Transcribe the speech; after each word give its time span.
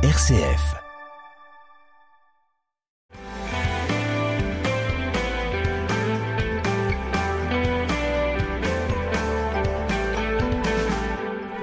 RCF. 0.00 0.76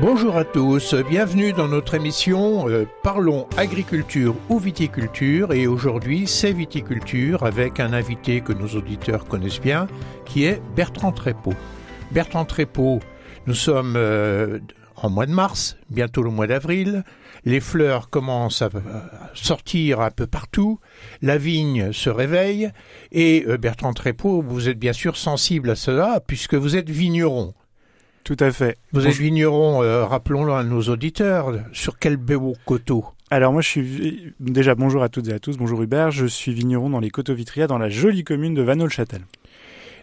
Bonjour 0.01 0.35
à 0.35 0.43
tous, 0.43 0.93
bienvenue 1.09 1.53
dans 1.53 1.69
notre 1.69 1.93
émission 1.93 2.67
euh, 2.67 2.85
Parlons 3.03 3.47
agriculture 3.55 4.35
ou 4.49 4.59
viticulture 4.59 5.53
et 5.53 5.65
aujourd'hui 5.65 6.27
c'est 6.27 6.51
viticulture 6.51 7.43
avec 7.43 7.79
un 7.79 7.93
invité 7.93 8.41
que 8.41 8.51
nos 8.51 8.67
auditeurs 8.67 9.23
connaissent 9.23 9.61
bien 9.61 9.87
qui 10.25 10.43
est 10.43 10.61
Bertrand 10.75 11.13
Trépeau. 11.13 11.53
Bertrand 12.11 12.43
Trépeau, 12.43 12.99
nous 13.47 13.53
sommes 13.53 13.93
euh, 13.95 14.59
en 14.97 15.09
mois 15.09 15.25
de 15.25 15.31
mars, 15.31 15.77
bientôt 15.89 16.21
le 16.21 16.31
mois 16.31 16.47
d'avril, 16.47 17.05
les 17.45 17.59
fleurs 17.59 18.09
commencent 18.09 18.61
à 18.61 18.69
sortir 19.33 20.01
un 20.01 20.11
peu 20.11 20.27
partout, 20.27 20.79
la 21.21 21.37
vigne 21.37 21.93
se 21.93 22.09
réveille 22.09 22.71
et 23.11 23.45
euh, 23.47 23.57
Bertrand 23.57 23.93
Trépeau, 23.93 24.41
vous 24.41 24.67
êtes 24.67 24.79
bien 24.79 24.93
sûr 24.93 25.15
sensible 25.15 25.69
à 25.69 25.75
cela 25.75 26.19
puisque 26.25 26.55
vous 26.55 26.75
êtes 26.75 26.89
vigneron. 26.89 27.53
Tout 28.23 28.37
à 28.39 28.51
fait. 28.51 28.77
Vous 28.91 29.05
êtes 29.05 29.15
vigneron, 29.15 29.83
euh, 29.83 30.03
rappelons-le 30.03 30.53
à 30.53 30.63
nos 30.63 30.81
auditeurs, 30.81 31.53
sur 31.73 31.99
quel 31.99 32.17
beau 32.17 32.55
coteau? 32.65 33.05
Alors 33.29 33.53
moi 33.53 33.61
je 33.61 33.67
suis 33.67 34.33
déjà 34.39 34.75
bonjour 34.75 35.03
à 35.03 35.09
toutes 35.09 35.27
et 35.27 35.33
à 35.33 35.39
tous, 35.39 35.57
bonjour 35.57 35.81
Hubert, 35.81 36.11
je 36.11 36.25
suis 36.25 36.53
vigneron 36.53 36.89
dans 36.89 36.99
les 36.99 37.09
coteaux 37.09 37.33
Vitria 37.33 37.67
dans 37.67 37.77
la 37.77 37.89
jolie 37.89 38.23
commune 38.23 38.53
de 38.53 38.61
Vanneau-le-Châtel 38.61 39.21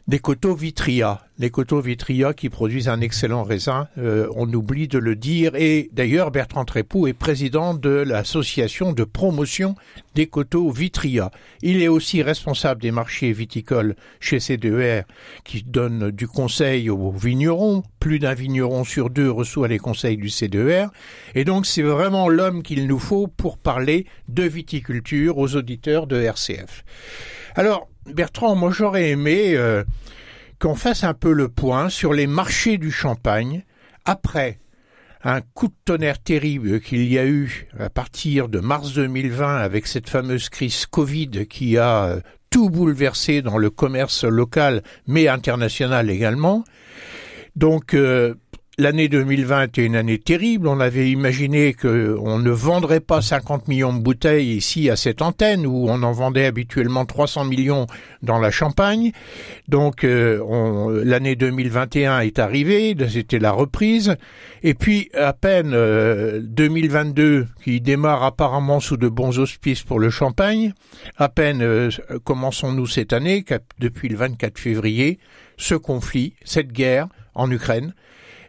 des 0.09 0.19
coteaux 0.19 0.55
Vitria, 0.55 1.21
les 1.39 1.51
coteaux 1.51 1.81
Vitria 1.81 2.35
qui 2.35 2.49
produisent 2.49 2.89
un 2.89 3.01
excellent 3.01 3.45
raisin, 3.45 3.89
euh, 3.99 4.29
on 4.35 4.53
oublie 4.53 4.89
de 4.89 4.99
le 4.99 5.15
dire. 5.15 5.55
Et 5.55 5.91
d'ailleurs, 5.93 6.33
Bertrand 6.33 6.65
Trépoux 6.65 7.07
est 7.07 7.13
président 7.13 7.75
de 7.75 7.91
l'association 7.91 8.93
de 8.93 9.05
promotion 9.05 9.77
des 10.15 10.27
coteaux 10.27 10.71
Vitria. 10.71 11.31
Il 11.63 11.81
est 11.83 11.89
aussi 11.89 12.23
responsable 12.23 12.83
des 12.83 12.91
marchés 12.91 13.33
viticoles 13.33 13.95
chez 14.19 14.41
CDER, 14.41 15.03
qui 15.45 15.63
donne 15.63 16.11
du 16.11 16.27
conseil 16.27 16.91
aux 16.91 17.13
vignerons. 17.13 17.85
Plus 18.01 18.19
d'un 18.19 18.35
vigneron 18.35 18.83
sur 18.83 19.09
deux 19.09 19.31
reçoit 19.31 19.69
les 19.69 19.79
conseils 19.79 20.17
du 20.17 20.31
CDER. 20.31 20.87
Et 21.37 21.45
donc, 21.45 21.65
c'est 21.65 21.83
vraiment 21.83 22.29
l'homme 22.29 22.65
qu'il 22.65 22.89
nous 22.89 22.99
faut 22.99 23.29
pour 23.29 23.57
parler 23.57 24.07
de 24.29 24.43
viticulture 24.43 25.39
aux 25.39 25.55
auditeurs 25.55 26.09
de 26.09 26.21
RCF. 26.21 26.85
Alors, 27.55 27.89
Bertrand, 28.07 28.57
moi 28.57 28.71
j'aurais 28.73 29.11
aimé 29.11 29.55
euh, 29.55 29.85
qu'on 30.59 30.75
fasse 30.75 31.05
un 31.05 31.15
peu 31.15 31.33
le 31.33 31.49
point 31.49 31.89
sur 31.89 32.13
les 32.13 32.27
marchés 32.27 32.79
du 32.79 32.91
champagne 32.91 33.65
après 34.05 34.59
un 35.25 35.41
coup 35.41 35.69
de 35.69 35.75
tonnerre 35.85 36.19
terrible 36.19 36.81
qu'il 36.81 37.05
y 37.05 37.17
a 37.17 37.27
eu 37.27 37.69
à 37.79 37.91
partir 37.91 38.49
de 38.49 38.59
mars 38.59 38.93
2020 38.95 39.57
avec 39.57 39.87
cette 39.87 40.11
fameuse 40.11 40.49
crise 40.49 40.85
Covid 40.87 41.47
qui 41.49 41.79
a 41.79 42.05
euh, 42.05 42.21
tout 42.51 42.71
bouleversé 42.71 43.41
dans 43.41 43.57
le 43.57 43.71
commerce 43.71 44.25
local 44.25 44.83
mais 45.07 45.29
international 45.29 46.11
également. 46.11 46.65
Donc 47.55 47.95
euh, 47.95 48.35
L'année 48.79 49.09
2020 49.09 49.65
était 49.65 49.85
une 49.85 49.97
année 49.97 50.19
terrible. 50.19 50.67
On 50.67 50.81
avait 50.81 51.11
imaginé 51.11 51.75
qu'on 51.75 52.39
ne 52.39 52.51
vendrait 52.51 53.01
pas 53.01 53.21
50 53.21 53.69
millions 53.69 53.93
de 53.93 54.01
bouteilles 54.01 54.57
ici 54.57 54.89
à 54.89 54.97
cette 54.97 55.21
antenne 55.21 55.67
où 55.67 55.89
on 55.91 56.03
en 56.03 56.13
vendait 56.13 56.47
habituellement 56.47 57.05
300 57.05 57.45
millions 57.45 57.87
dans 58.23 58.39
la 58.39 58.51
Champagne. 58.51 59.13
Donc 59.69 60.05
euh, 60.05 61.03
l'année 61.05 61.37
2021 61.37 62.21
est 62.21 62.39
arrivée, 62.39 62.97
c'était 63.11 63.39
la 63.39 63.53
reprise. 63.53 64.17
Et 64.63 64.73
puis 64.73 65.11
à 65.13 65.35
peine 65.35 65.73
2022 66.41 67.23
euh, 67.23 67.47
qui 67.63 67.83
démarre 67.83 68.23
apparemment 68.23 68.81
sous 68.81 68.97
de 68.97 69.11
bons 69.11 69.39
auspices 69.39 69.83
pour 69.83 70.01
le 70.01 70.09
Champagne. 70.09 70.73
À 71.19 71.29
peine 71.29 71.61
euh, 71.61 71.91
commençons-nous 72.25 72.87
cette 72.87 73.13
année, 73.13 73.45
depuis 73.81 74.09
le 74.09 74.17
24 74.17 74.59
février, 74.59 75.19
ce 75.59 75.75
conflit, 75.75 76.33
cette 76.43 76.73
guerre 76.73 77.09
en 77.35 77.51
Ukraine 77.51 77.93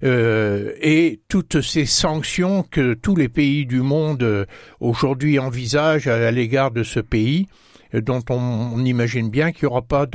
euh, 0.04 0.74
et 0.82 1.22
toutes 1.30 1.62
ces 1.62 1.86
sanctions 1.86 2.64
que 2.64 2.94
tous 2.94 3.16
les 3.16 3.30
pays 3.30 3.66
du 3.66 3.82
monde 3.82 4.24
euh, 4.24 4.46
aujourd'hui 4.82 5.40
envisagent 5.40 6.08
à, 6.08 6.30
l'égard 6.32 6.72
de 6.72 6.84
ce 6.84 7.00
pays 7.00 7.48
euh, 7.94 8.02
dont 8.02 8.22
on, 8.30 8.84
imagine 8.84 9.30
bien 9.30 9.52
qu'il 9.52 9.66
n'y 9.66 9.72
aura 9.72 9.82
pas 9.82 10.06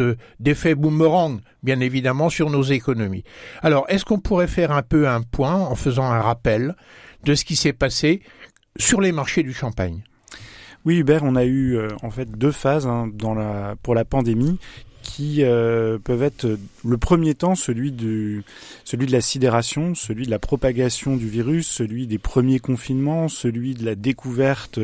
d'effet 0.41 0.75
boomerang, 0.75 1.41
bien 1.63 1.81
évidemment, 1.81 2.29
sur 2.29 2.51
nos 2.51 2.63
économies. 2.63 3.25
Alors, 3.63 3.87
est-ce 3.89 4.05
qu'on 4.05 4.21
pourrait 4.21 4.47
faire 4.47 4.73
un 4.73 4.83
peu 4.83 5.09
un 5.09 5.23
point 5.23 5.55
en 5.55 5.75
faisant 5.75 6.05
un 6.05 6.21
rappel 6.21 6.75
de 7.25 7.35
ce 7.35 7.45
qui 7.45 7.57
s'est 7.57 7.73
passé 7.73 8.21
sur 8.77 9.01
les 9.01 9.13
marchés 9.13 9.43
du 9.43 9.55
champagne? 9.55 10.03
Oui, 10.85 10.99
Hubert, 10.99 11.25
on 11.25 11.35
a 11.35 11.45
eu 11.45 11.79
en 12.03 12.11
fait 12.11 12.31
deux 12.31 12.53
phases 12.53 12.87
hein, 12.87 13.11
pour 13.83 13.95
la 13.95 14.05
pandémie 14.05 14.59
qui 15.09 15.43
euh, 15.43 15.97
peuvent 15.99 16.23
être 16.23 16.47
le 16.85 16.99
premier 16.99 17.35
temps 17.35 17.55
celui 17.55 17.93
du 17.93 18.45
celui 18.85 19.07
de 19.07 19.13
la 19.13 19.23
sidération, 19.23 19.95
celui 19.95 20.27
de 20.27 20.31
la 20.31 20.39
propagation 20.39 21.17
du 21.17 21.29
virus, 21.29 21.67
celui 21.67 22.07
des 22.07 22.19
premiers 22.19 22.59
confinements, 22.59 23.29
celui 23.29 23.73
de 23.73 23.87
la 23.87 23.95
découverte 23.95 24.79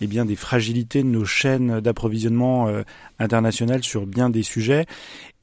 eh 0.00 0.06
bien 0.06 0.24
des 0.24 0.36
fragilités 0.36 1.02
de 1.02 1.08
nos 1.08 1.24
chaînes 1.24 1.80
d'approvisionnement 1.80 2.68
euh, 2.68 2.82
internationales 3.18 3.82
sur 3.82 4.06
bien 4.06 4.30
des 4.30 4.44
sujets 4.44 4.86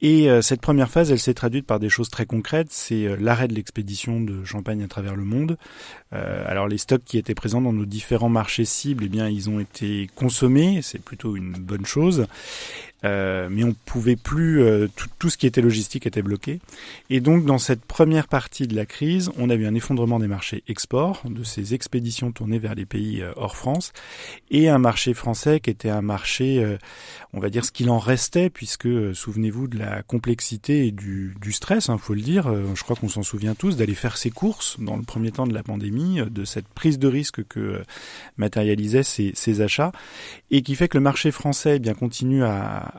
et 0.03 0.29
euh, 0.29 0.41
cette 0.41 0.59
première 0.59 0.89
phase, 0.89 1.13
elle 1.13 1.19
s'est 1.19 1.33
traduite 1.33 1.65
par 1.65 1.79
des 1.79 1.87
choses 1.87 2.09
très 2.09 2.25
concrètes. 2.25 2.67
C'est 2.71 3.05
euh, 3.05 3.15
l'arrêt 3.17 3.47
de 3.47 3.53
l'expédition 3.53 4.19
de 4.19 4.43
champagne 4.43 4.83
à 4.83 4.87
travers 4.89 5.15
le 5.15 5.23
monde. 5.23 5.57
Euh, 6.11 6.43
alors 6.45 6.67
les 6.67 6.77
stocks 6.77 7.05
qui 7.05 7.17
étaient 7.17 7.33
présents 7.33 7.61
dans 7.61 7.71
nos 7.71 7.85
différents 7.85 8.27
marchés 8.27 8.65
cibles, 8.65 9.05
eh 9.05 9.07
bien, 9.07 9.29
ils 9.29 9.49
ont 9.49 9.61
été 9.61 10.09
consommés. 10.13 10.81
C'est 10.81 11.01
plutôt 11.01 11.37
une 11.37 11.53
bonne 11.53 11.85
chose. 11.85 12.27
Euh, 13.05 13.49
mais 13.51 13.63
on 13.63 13.73
pouvait 13.85 14.15
plus 14.15 14.63
tout, 14.95 15.09
tout, 15.19 15.29
ce 15.29 15.37
qui 15.37 15.47
était 15.47 15.61
logistique 15.61 16.05
était 16.05 16.21
bloqué 16.21 16.59
et 17.09 17.19
donc 17.19 17.45
dans 17.45 17.57
cette 17.57 17.83
première 17.83 18.27
partie 18.27 18.67
de 18.67 18.75
la 18.75 18.85
crise 18.85 19.31
on 19.37 19.49
a 19.49 19.55
eu 19.55 19.65
un 19.65 19.75
effondrement 19.75 20.19
des 20.19 20.27
marchés 20.27 20.63
export 20.67 21.21
de 21.25 21.43
ces 21.43 21.73
expéditions 21.73 22.31
tournées 22.31 22.59
vers 22.59 22.75
les 22.75 22.85
pays 22.85 23.23
hors 23.35 23.57
France 23.57 23.91
et 24.51 24.69
un 24.69 24.77
marché 24.77 25.13
français 25.13 25.59
qui 25.59 25.69
était 25.69 25.89
un 25.89 26.01
marché 26.01 26.77
on 27.33 27.39
va 27.39 27.49
dire 27.49 27.65
ce 27.65 27.71
qu'il 27.71 27.89
en 27.89 27.99
restait 27.99 28.49
puisque 28.49 28.87
souvenez-vous 29.13 29.67
de 29.67 29.79
la 29.79 30.01
complexité 30.03 30.87
et 30.87 30.91
du, 30.91 31.33
stress, 31.51 31.87
il 31.87 31.91
hein, 31.91 31.97
faut 31.97 32.13
le 32.13 32.21
dire. 32.21 32.47
Euh, 32.47 32.75
je 32.75 32.83
crois 32.83 32.95
qu'on 32.95 33.09
s'en 33.09 33.23
souvient 33.23 33.55
tous 33.55 33.77
d'aller 33.77 33.95
faire 33.95 34.17
ses 34.17 34.29
courses 34.29 34.77
dans 34.79 34.95
le 34.95 35.03
premier 35.03 35.31
temps 35.31 35.47
de 35.47 35.53
la 35.53 35.63
pandémie, 35.63 36.19
euh, 36.19 36.25
de 36.25 36.45
cette 36.45 36.67
prise 36.67 36.99
de 36.99 37.07
risque 37.07 37.45
que 37.47 37.59
euh, 37.59 37.83
matérialisaient 38.37 39.03
ces, 39.03 39.61
achats, 39.61 39.91
et 40.51 40.61
qui 40.61 40.75
fait 40.75 40.87
que 40.87 40.97
le 40.97 41.03
marché 41.03 41.31
français 41.31 41.75
eh 41.75 41.79
bien 41.79 41.93
continue 41.93 42.43
à, 42.43 42.92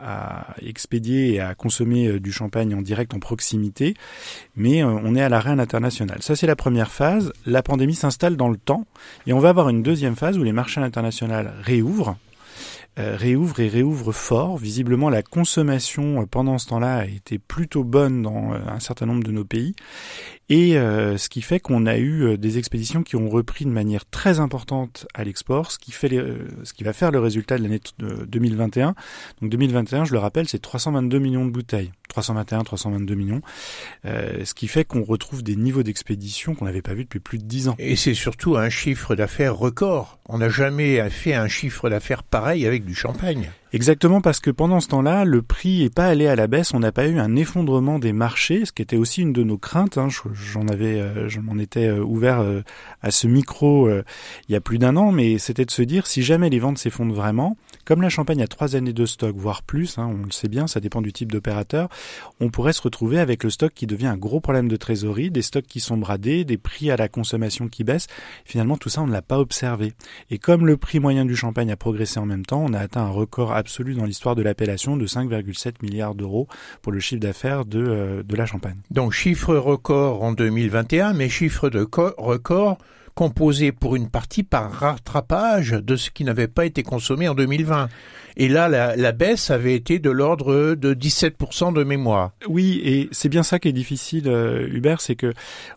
expédier 0.60 1.34
et 1.34 1.40
à 1.40 1.54
consommer 1.54 2.18
du 2.20 2.32
champagne 2.32 2.74
en 2.74 2.82
direct 2.82 3.14
en 3.14 3.18
proximité, 3.18 3.94
mais 4.56 4.82
on 4.82 5.14
est 5.14 5.22
à 5.22 5.28
l'arrêt 5.28 5.50
international. 5.50 6.18
Ça 6.22 6.36
c'est 6.36 6.46
la 6.46 6.56
première 6.56 6.90
phase. 6.90 7.32
La 7.46 7.62
pandémie 7.62 7.94
s'installe 7.94 8.36
dans 8.36 8.48
le 8.48 8.56
temps, 8.56 8.86
et 9.26 9.32
on 9.32 9.38
va 9.38 9.48
avoir 9.48 9.68
une 9.68 9.82
deuxième 9.82 10.16
phase 10.16 10.38
où 10.38 10.42
les 10.42 10.52
marchés 10.52 10.80
internationaux 10.80 11.48
réouvrent 11.62 12.10
euh, 12.10 12.33
réouvre 12.96 13.60
et 13.60 13.68
réouvre 13.68 14.12
fort. 14.12 14.56
Visiblement, 14.56 15.10
la 15.10 15.22
consommation 15.22 16.22
euh, 16.22 16.26
pendant 16.26 16.58
ce 16.58 16.68
temps-là 16.68 16.98
a 16.98 17.06
été 17.06 17.38
plutôt 17.38 17.84
bonne 17.84 18.22
dans 18.22 18.52
euh, 18.52 18.58
un 18.68 18.80
certain 18.80 19.06
nombre 19.06 19.24
de 19.24 19.32
nos 19.32 19.44
pays. 19.44 19.74
Et 20.50 20.74
ce 20.74 21.28
qui 21.30 21.40
fait 21.40 21.58
qu'on 21.58 21.86
a 21.86 21.96
eu 21.96 22.36
des 22.36 22.58
expéditions 22.58 23.02
qui 23.02 23.16
ont 23.16 23.30
repris 23.30 23.64
de 23.64 23.70
manière 23.70 24.04
très 24.04 24.40
importante 24.40 25.06
à 25.14 25.24
l'export, 25.24 25.72
ce 25.72 25.78
qui 25.78 25.90
fait 25.90 26.10
ce 26.64 26.74
qui 26.74 26.84
va 26.84 26.92
faire 26.92 27.10
le 27.10 27.18
résultat 27.18 27.56
de 27.56 27.62
l'année 27.62 27.80
2021. 27.98 28.94
Donc 29.40 29.50
2021, 29.50 30.04
je 30.04 30.12
le 30.12 30.18
rappelle, 30.18 30.46
c'est 30.46 30.60
322 30.60 31.18
millions 31.18 31.46
de 31.46 31.50
bouteilles. 31.50 31.92
321, 32.08 32.62
322 32.62 33.14
millions, 33.14 33.40
ce 34.04 34.52
qui 34.52 34.68
fait 34.68 34.84
qu'on 34.84 35.02
retrouve 35.02 35.42
des 35.42 35.56
niveaux 35.56 35.82
d'expédition 35.82 36.54
qu'on 36.54 36.66
n'avait 36.66 36.82
pas 36.82 36.92
vus 36.92 37.04
depuis 37.04 37.20
plus 37.20 37.38
de 37.38 37.44
10 37.44 37.68
ans. 37.68 37.76
Et 37.78 37.96
c'est 37.96 38.14
surtout 38.14 38.56
un 38.56 38.68
chiffre 38.68 39.16
d'affaires 39.16 39.56
record. 39.56 40.18
On 40.28 40.38
n'a 40.38 40.50
jamais 40.50 41.08
fait 41.08 41.32
un 41.32 41.48
chiffre 41.48 41.88
d'affaires 41.88 42.22
pareil 42.22 42.66
avec 42.66 42.83
du 42.84 42.94
champagne. 42.94 43.50
Exactement 43.74 44.20
parce 44.20 44.38
que 44.38 44.52
pendant 44.52 44.78
ce 44.78 44.86
temps-là, 44.86 45.24
le 45.24 45.42
prix 45.42 45.82
n'est 45.82 45.90
pas 45.90 46.06
allé 46.06 46.28
à 46.28 46.36
la 46.36 46.46
baisse, 46.46 46.74
on 46.74 46.78
n'a 46.78 46.92
pas 46.92 47.08
eu 47.08 47.18
un 47.18 47.34
effondrement 47.34 47.98
des 47.98 48.12
marchés, 48.12 48.64
ce 48.64 48.70
qui 48.70 48.82
était 48.82 48.96
aussi 48.96 49.22
une 49.22 49.32
de 49.32 49.42
nos 49.42 49.58
craintes. 49.58 49.98
Hein. 49.98 50.06
J'en 50.32 50.68
avais, 50.68 51.00
euh, 51.00 51.28
je 51.28 51.40
m'en 51.40 51.58
étais 51.58 51.86
euh, 51.86 51.98
ouvert 51.98 52.38
euh, 52.38 52.62
à 53.02 53.10
ce 53.10 53.26
micro 53.26 53.90
il 53.90 54.52
y 54.52 54.54
a 54.54 54.60
plus 54.60 54.78
d'un 54.78 54.96
an, 54.96 55.10
mais 55.10 55.38
c'était 55.38 55.64
de 55.64 55.72
se 55.72 55.82
dire 55.82 56.06
si 56.06 56.22
jamais 56.22 56.50
les 56.50 56.60
ventes 56.60 56.78
s'effondrent 56.78 57.16
vraiment, 57.16 57.56
comme 57.84 58.00
la 58.00 58.10
Champagne 58.10 58.42
a 58.42 58.46
trois 58.46 58.76
années 58.76 58.92
de 58.92 59.06
stock, 59.06 59.34
voire 59.36 59.64
plus, 59.64 59.98
hein, 59.98 60.08
on 60.08 60.24
le 60.24 60.30
sait 60.30 60.46
bien, 60.46 60.68
ça 60.68 60.78
dépend 60.78 61.02
du 61.02 61.12
type 61.12 61.32
d'opérateur, 61.32 61.88
on 62.38 62.50
pourrait 62.50 62.74
se 62.74 62.82
retrouver 62.82 63.18
avec 63.18 63.42
le 63.42 63.50
stock 63.50 63.72
qui 63.74 63.88
devient 63.88 64.06
un 64.06 64.16
gros 64.16 64.38
problème 64.38 64.68
de 64.68 64.76
trésorerie, 64.76 65.32
des 65.32 65.42
stocks 65.42 65.66
qui 65.66 65.80
sont 65.80 65.96
bradés, 65.96 66.44
des 66.44 66.58
prix 66.58 66.92
à 66.92 66.96
la 66.96 67.08
consommation 67.08 67.66
qui 67.66 67.82
baissent. 67.82 68.06
Finalement, 68.44 68.76
tout 68.76 68.88
ça, 68.88 69.02
on 69.02 69.08
ne 69.08 69.12
l'a 69.12 69.20
pas 69.20 69.40
observé. 69.40 69.94
Et 70.30 70.38
comme 70.38 70.64
le 70.64 70.76
prix 70.76 71.00
moyen 71.00 71.24
du 71.24 71.34
champagne 71.34 71.72
a 71.72 71.76
progressé 71.76 72.20
en 72.20 72.26
même 72.26 72.46
temps, 72.46 72.64
on 72.64 72.72
a 72.72 72.78
atteint 72.78 73.02
un 73.02 73.10
record 73.10 73.52
absolu 73.64 73.94
dans 73.94 74.04
l'histoire 74.04 74.34
de 74.34 74.42
l'appellation 74.42 74.98
de 74.98 75.06
5,7 75.06 75.76
milliards 75.82 76.14
d'euros 76.14 76.48
pour 76.82 76.92
le 76.92 77.00
chiffre 77.00 77.22
d'affaires 77.22 77.64
de, 77.64 77.82
euh, 77.82 78.22
de 78.22 78.36
la 78.36 78.44
Champagne. 78.44 78.76
Donc 78.90 79.12
chiffre 79.12 79.56
record 79.56 80.22
en 80.22 80.32
2021, 80.32 81.14
mais 81.14 81.30
chiffre 81.30 81.70
de 81.70 81.80
record 82.18 82.78
composé 83.14 83.72
pour 83.72 83.96
une 83.96 84.10
partie 84.10 84.42
par 84.42 84.70
rattrapage 84.70 85.70
de 85.70 85.96
ce 85.96 86.10
qui 86.10 86.24
n'avait 86.24 86.48
pas 86.48 86.66
été 86.66 86.82
consommé 86.82 87.26
en 87.26 87.34
2020. 87.34 87.88
Et 88.36 88.48
là, 88.48 88.68
la, 88.68 88.96
la 88.96 89.12
baisse 89.12 89.50
avait 89.50 89.74
été 89.74 89.98
de 89.98 90.10
l'ordre 90.10 90.74
de 90.74 90.94
17% 90.94 91.72
de 91.72 91.84
mémoire. 91.84 92.32
Oui, 92.48 92.80
et 92.84 93.08
c'est 93.12 93.28
bien 93.28 93.42
ça 93.42 93.58
qui 93.58 93.68
est 93.68 93.72
difficile, 93.72 94.28
euh, 94.28 94.68
Hubert, 94.70 95.00
c'est 95.00 95.16
que 95.16 95.32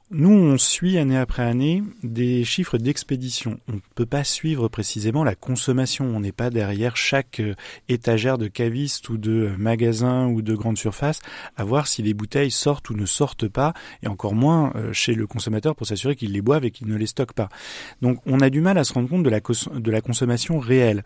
nous, 0.10 0.32
on 0.32 0.58
suit 0.58 0.98
année 0.98 1.18
après 1.18 1.44
année 1.44 1.84
des 2.02 2.46
chiffres 2.46 2.78
d'expédition. 2.78 3.60
On 3.68 3.74
ne 3.74 3.80
peut 3.94 4.06
pas 4.06 4.24
suivre 4.24 4.70
précisément 4.70 5.26
la 5.26 5.36
consommation. 5.36 6.06
On 6.06 6.22
n'est 6.22 6.32
pas 6.32 6.50
derrière 6.50 6.96
chaque 6.96 7.42
euh, 7.42 7.56
étagère 7.90 8.38
de 8.38 8.48
caviste 8.48 9.10
ou 9.10 9.18
de 9.18 9.52
magasin 9.58 10.28
ou 10.28 10.42
de 10.42 10.56
grande 10.56 10.78
surface 10.78 11.20
à 11.58 11.66
voir 11.66 11.88
si 11.88 12.04
les 12.04 12.14
bouteilles 12.14 12.52
sortent 12.52 12.90
ou 12.90 12.94
ne 12.94 13.06
sortent 13.06 13.50
pas, 13.50 13.74
et 14.02 14.08
encore 14.08 14.34
moins 14.34 14.72
euh, 14.78 14.94
chez 14.94 15.14
le 15.14 15.28
consommateur 15.28 15.76
pour 15.76 15.86
s'assurer 15.86 16.16
qu'il 16.16 16.32
les 16.32 16.42
boive 16.42 16.64
et 16.64 16.72
qu'il 16.72 16.88
ne 16.88 16.96
les 16.96 17.08
stocke 17.08 17.34
pas. 17.34 17.50
Donc 18.02 18.22
on 18.26 18.40
a 18.40 18.50
du 18.50 18.62
mal 18.62 18.78
à 18.78 18.86
se 18.86 18.94
rendre 18.94 19.10
compte 19.10 19.24
de 19.24 19.30
la, 19.30 19.42
de 19.42 19.92
la 19.92 20.00
consommation 20.00 20.58
réelle. 20.58 21.04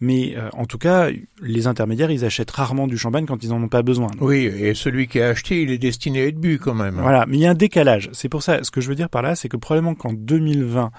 Mais 0.00 0.36
euh, 0.36 0.50
en 0.52 0.66
tout 0.66 0.78
cas, 0.78 0.91
les 1.42 1.66
intermédiaires, 1.66 2.10
ils 2.10 2.24
achètent 2.24 2.50
rarement 2.50 2.86
du 2.86 2.96
champagne 2.96 3.26
quand 3.26 3.42
ils 3.42 3.50
n'en 3.50 3.62
ont 3.62 3.68
pas 3.68 3.82
besoin. 3.82 4.08
Oui, 4.20 4.44
et 4.44 4.74
celui 4.74 5.08
qui 5.08 5.20
a 5.20 5.28
acheté, 5.28 5.62
il 5.62 5.70
est 5.70 5.78
destiné 5.78 6.22
à 6.22 6.26
être 6.26 6.38
bu 6.38 6.58
quand 6.58 6.74
même. 6.74 6.98
Voilà, 7.00 7.26
mais 7.26 7.36
il 7.36 7.40
y 7.40 7.46
a 7.46 7.50
un 7.50 7.54
décalage. 7.54 8.10
C'est 8.12 8.28
pour 8.28 8.42
ça, 8.42 8.62
ce 8.62 8.70
que 8.70 8.80
je 8.80 8.88
veux 8.88 8.94
dire 8.94 9.08
par 9.08 9.22
là, 9.22 9.34
c'est 9.34 9.48
que 9.48 9.56
probablement 9.56 9.94
qu'en 9.94 10.12
2020, 10.12 10.90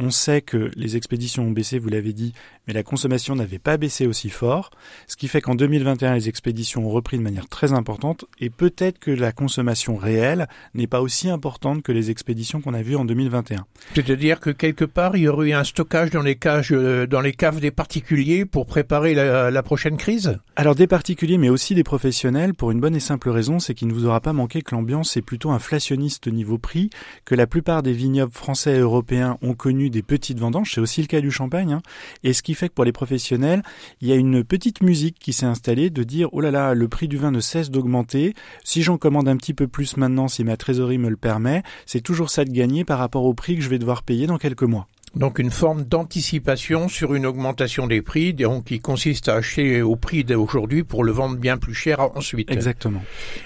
on 0.00 0.10
sait 0.10 0.40
que 0.40 0.70
les 0.76 0.96
expéditions 0.96 1.44
ont 1.44 1.50
baissé, 1.50 1.78
vous 1.78 1.90
l'avez 1.90 2.14
dit, 2.14 2.32
mais 2.66 2.72
la 2.72 2.82
consommation 2.82 3.36
n'avait 3.36 3.58
pas 3.58 3.76
baissé 3.76 4.06
aussi 4.06 4.30
fort, 4.30 4.70
ce 5.06 5.16
qui 5.16 5.28
fait 5.28 5.42
qu'en 5.42 5.54
2021, 5.54 6.14
les 6.14 6.28
expéditions 6.28 6.86
ont 6.86 6.90
repris 6.90 7.18
de 7.18 7.22
manière 7.22 7.48
très 7.48 7.72
importante, 7.72 8.24
et 8.40 8.48
peut-être 8.48 8.98
que 8.98 9.10
la 9.10 9.32
consommation 9.32 9.96
réelle 9.96 10.48
n'est 10.74 10.86
pas 10.86 11.02
aussi 11.02 11.28
importante 11.28 11.82
que 11.82 11.92
les 11.92 12.10
expéditions 12.10 12.62
qu'on 12.62 12.72
a 12.72 12.82
vues 12.82 12.96
en 12.96 13.04
2021. 13.04 13.66
C'est-à-dire 13.94 14.40
que 14.40 14.50
quelque 14.50 14.86
part, 14.86 15.16
il 15.16 15.24
y 15.24 15.28
aurait 15.28 15.50
eu 15.50 15.52
un 15.52 15.64
stockage 15.64 16.10
dans 16.10 16.22
les 16.22 16.36
cages, 16.36 16.72
euh, 16.72 17.06
dans 17.06 17.20
les 17.20 17.32
caves 17.32 17.60
des 17.60 17.70
particuliers 17.70 18.46
pour 18.46 18.64
préparer 18.64 19.14
la, 19.14 19.50
la 19.50 19.62
prochaine 19.62 19.98
crise? 19.98 20.38
Alors 20.56 20.74
des 20.74 20.86
particuliers, 20.86 21.36
mais 21.36 21.50
aussi 21.50 21.74
des 21.74 21.84
professionnels, 21.84 22.54
pour 22.54 22.70
une 22.70 22.80
bonne 22.80 22.96
et 22.96 23.00
simple 23.00 23.28
raison, 23.28 23.58
c'est 23.58 23.74
qu'il 23.74 23.88
ne 23.88 23.92
vous 23.92 24.06
aura 24.06 24.20
pas 24.20 24.32
manqué 24.32 24.62
que 24.62 24.74
l'ambiance 24.74 25.18
est 25.18 25.22
plutôt 25.22 25.50
inflationniste 25.50 26.26
niveau 26.28 26.56
prix, 26.56 26.88
que 27.26 27.34
la 27.34 27.46
plupart 27.46 27.82
des 27.82 27.92
vignobles 27.92 28.32
français 28.32 28.76
et 28.76 28.78
européens 28.78 29.36
ont 29.42 29.54
connu 29.54 29.89
des 29.90 30.02
petites 30.02 30.38
vendanges, 30.38 30.72
c'est 30.74 30.80
aussi 30.80 31.00
le 31.00 31.06
cas 31.06 31.20
du 31.20 31.30
champagne, 31.30 31.72
hein. 31.72 31.82
et 32.24 32.32
ce 32.32 32.42
qui 32.42 32.54
fait 32.54 32.68
que 32.68 32.74
pour 32.74 32.84
les 32.84 32.92
professionnels, 32.92 33.62
il 34.00 34.08
y 34.08 34.12
a 34.12 34.16
une 34.16 34.44
petite 34.44 34.82
musique 34.82 35.18
qui 35.18 35.32
s'est 35.32 35.46
installée 35.46 35.90
de 35.90 36.02
dire 36.02 36.28
oh 36.32 36.40
là 36.40 36.50
là, 36.50 36.74
le 36.74 36.88
prix 36.88 37.08
du 37.08 37.16
vin 37.16 37.30
ne 37.30 37.40
cesse 37.40 37.70
d'augmenter, 37.70 38.34
si 38.64 38.82
j'en 38.82 38.98
commande 38.98 39.28
un 39.28 39.36
petit 39.36 39.54
peu 39.54 39.68
plus 39.68 39.96
maintenant, 39.96 40.28
si 40.28 40.44
ma 40.44 40.56
trésorerie 40.56 40.98
me 40.98 41.08
le 41.08 41.16
permet, 41.16 41.62
c'est 41.86 42.00
toujours 42.00 42.30
ça 42.30 42.44
de 42.44 42.50
gagner 42.50 42.84
par 42.84 42.98
rapport 42.98 43.24
au 43.24 43.34
prix 43.34 43.56
que 43.56 43.62
je 43.62 43.68
vais 43.68 43.78
devoir 43.78 44.02
payer 44.02 44.26
dans 44.26 44.38
quelques 44.38 44.62
mois. 44.62 44.86
Donc 45.16 45.40
une 45.40 45.50
forme 45.50 45.82
d'anticipation 45.82 46.88
sur 46.88 47.14
une 47.14 47.26
augmentation 47.26 47.88
des 47.88 48.00
prix, 48.00 48.32
donc 48.32 48.66
qui 48.66 48.78
consiste 48.78 49.28
à 49.28 49.34
acheter 49.34 49.82
au 49.82 49.96
prix 49.96 50.22
d'aujourd'hui 50.22 50.84
pour 50.84 51.02
le 51.02 51.10
vendre 51.10 51.36
bien 51.36 51.58
plus 51.58 51.74
cher 51.74 51.98
ensuite. 52.16 52.50
Exactement. 52.50 53.02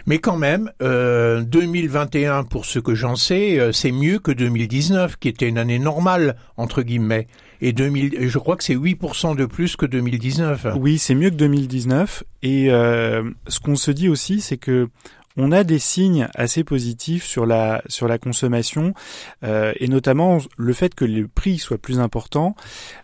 Mais 0.06 0.18
quand 0.18 0.36
même, 0.36 0.70
euh, 0.82 1.40
2021, 1.42 2.44
pour 2.44 2.66
ce 2.66 2.78
que 2.78 2.94
j'en 2.94 3.16
sais, 3.16 3.58
euh, 3.58 3.72
c'est 3.72 3.92
mieux 3.92 4.18
que 4.18 4.30
2019, 4.30 5.16
qui 5.16 5.28
était 5.28 5.48
une 5.48 5.58
année 5.58 5.78
normale 5.78 6.36
entre 6.58 6.82
guillemets. 6.82 7.28
Et 7.62 7.72
2000, 7.72 8.28
je 8.28 8.38
crois 8.38 8.56
que 8.56 8.64
c'est 8.64 8.76
8% 8.76 9.34
de 9.34 9.46
plus 9.46 9.76
que 9.76 9.86
2019. 9.86 10.66
Oui, 10.76 10.98
c'est 10.98 11.14
mieux 11.14 11.30
que 11.30 11.36
2019. 11.36 12.24
Et 12.42 12.70
euh, 12.70 13.30
ce 13.48 13.58
qu'on 13.60 13.76
se 13.76 13.90
dit 13.90 14.10
aussi, 14.10 14.42
c'est 14.42 14.58
que 14.58 14.88
on 15.36 15.52
a 15.52 15.64
des 15.64 15.78
signes 15.78 16.28
assez 16.34 16.64
positifs 16.64 17.24
sur 17.24 17.46
la 17.46 17.82
sur 17.88 18.06
la 18.08 18.18
consommation 18.18 18.94
euh, 19.42 19.72
et 19.80 19.88
notamment 19.88 20.38
le 20.56 20.72
fait 20.72 20.94
que 20.94 21.04
le 21.04 21.26
prix 21.28 21.58
soit 21.58 21.78
plus 21.78 21.98
important, 21.98 22.54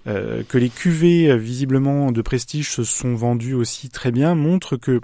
euh, 0.06 0.42
que 0.48 0.58
les 0.58 0.68
cuvées 0.68 1.30
euh, 1.30 1.36
visiblement 1.36 2.12
de 2.12 2.22
prestige 2.22 2.70
se 2.70 2.84
sont 2.84 3.14
vendues 3.14 3.54
aussi 3.54 3.88
très 3.88 4.12
bien 4.12 4.34
montre 4.34 4.76
que 4.76 5.00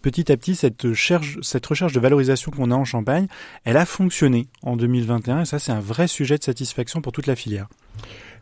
petit 0.00 0.32
à 0.32 0.36
petit 0.36 0.54
cette 0.54 0.82
recherche, 0.82 1.38
cette 1.42 1.66
recherche 1.66 1.92
de 1.92 2.00
valorisation 2.00 2.50
qu'on 2.50 2.70
a 2.70 2.74
en 2.74 2.86
Champagne, 2.86 3.26
elle 3.64 3.76
a 3.76 3.84
fonctionné 3.84 4.48
en 4.62 4.76
2021 4.76 5.42
et 5.42 5.44
ça 5.44 5.58
c'est 5.58 5.72
un 5.72 5.80
vrai 5.80 6.06
sujet 6.08 6.38
de 6.38 6.44
satisfaction 6.44 7.02
pour 7.02 7.12
toute 7.12 7.26
la 7.26 7.36
filière. 7.36 7.68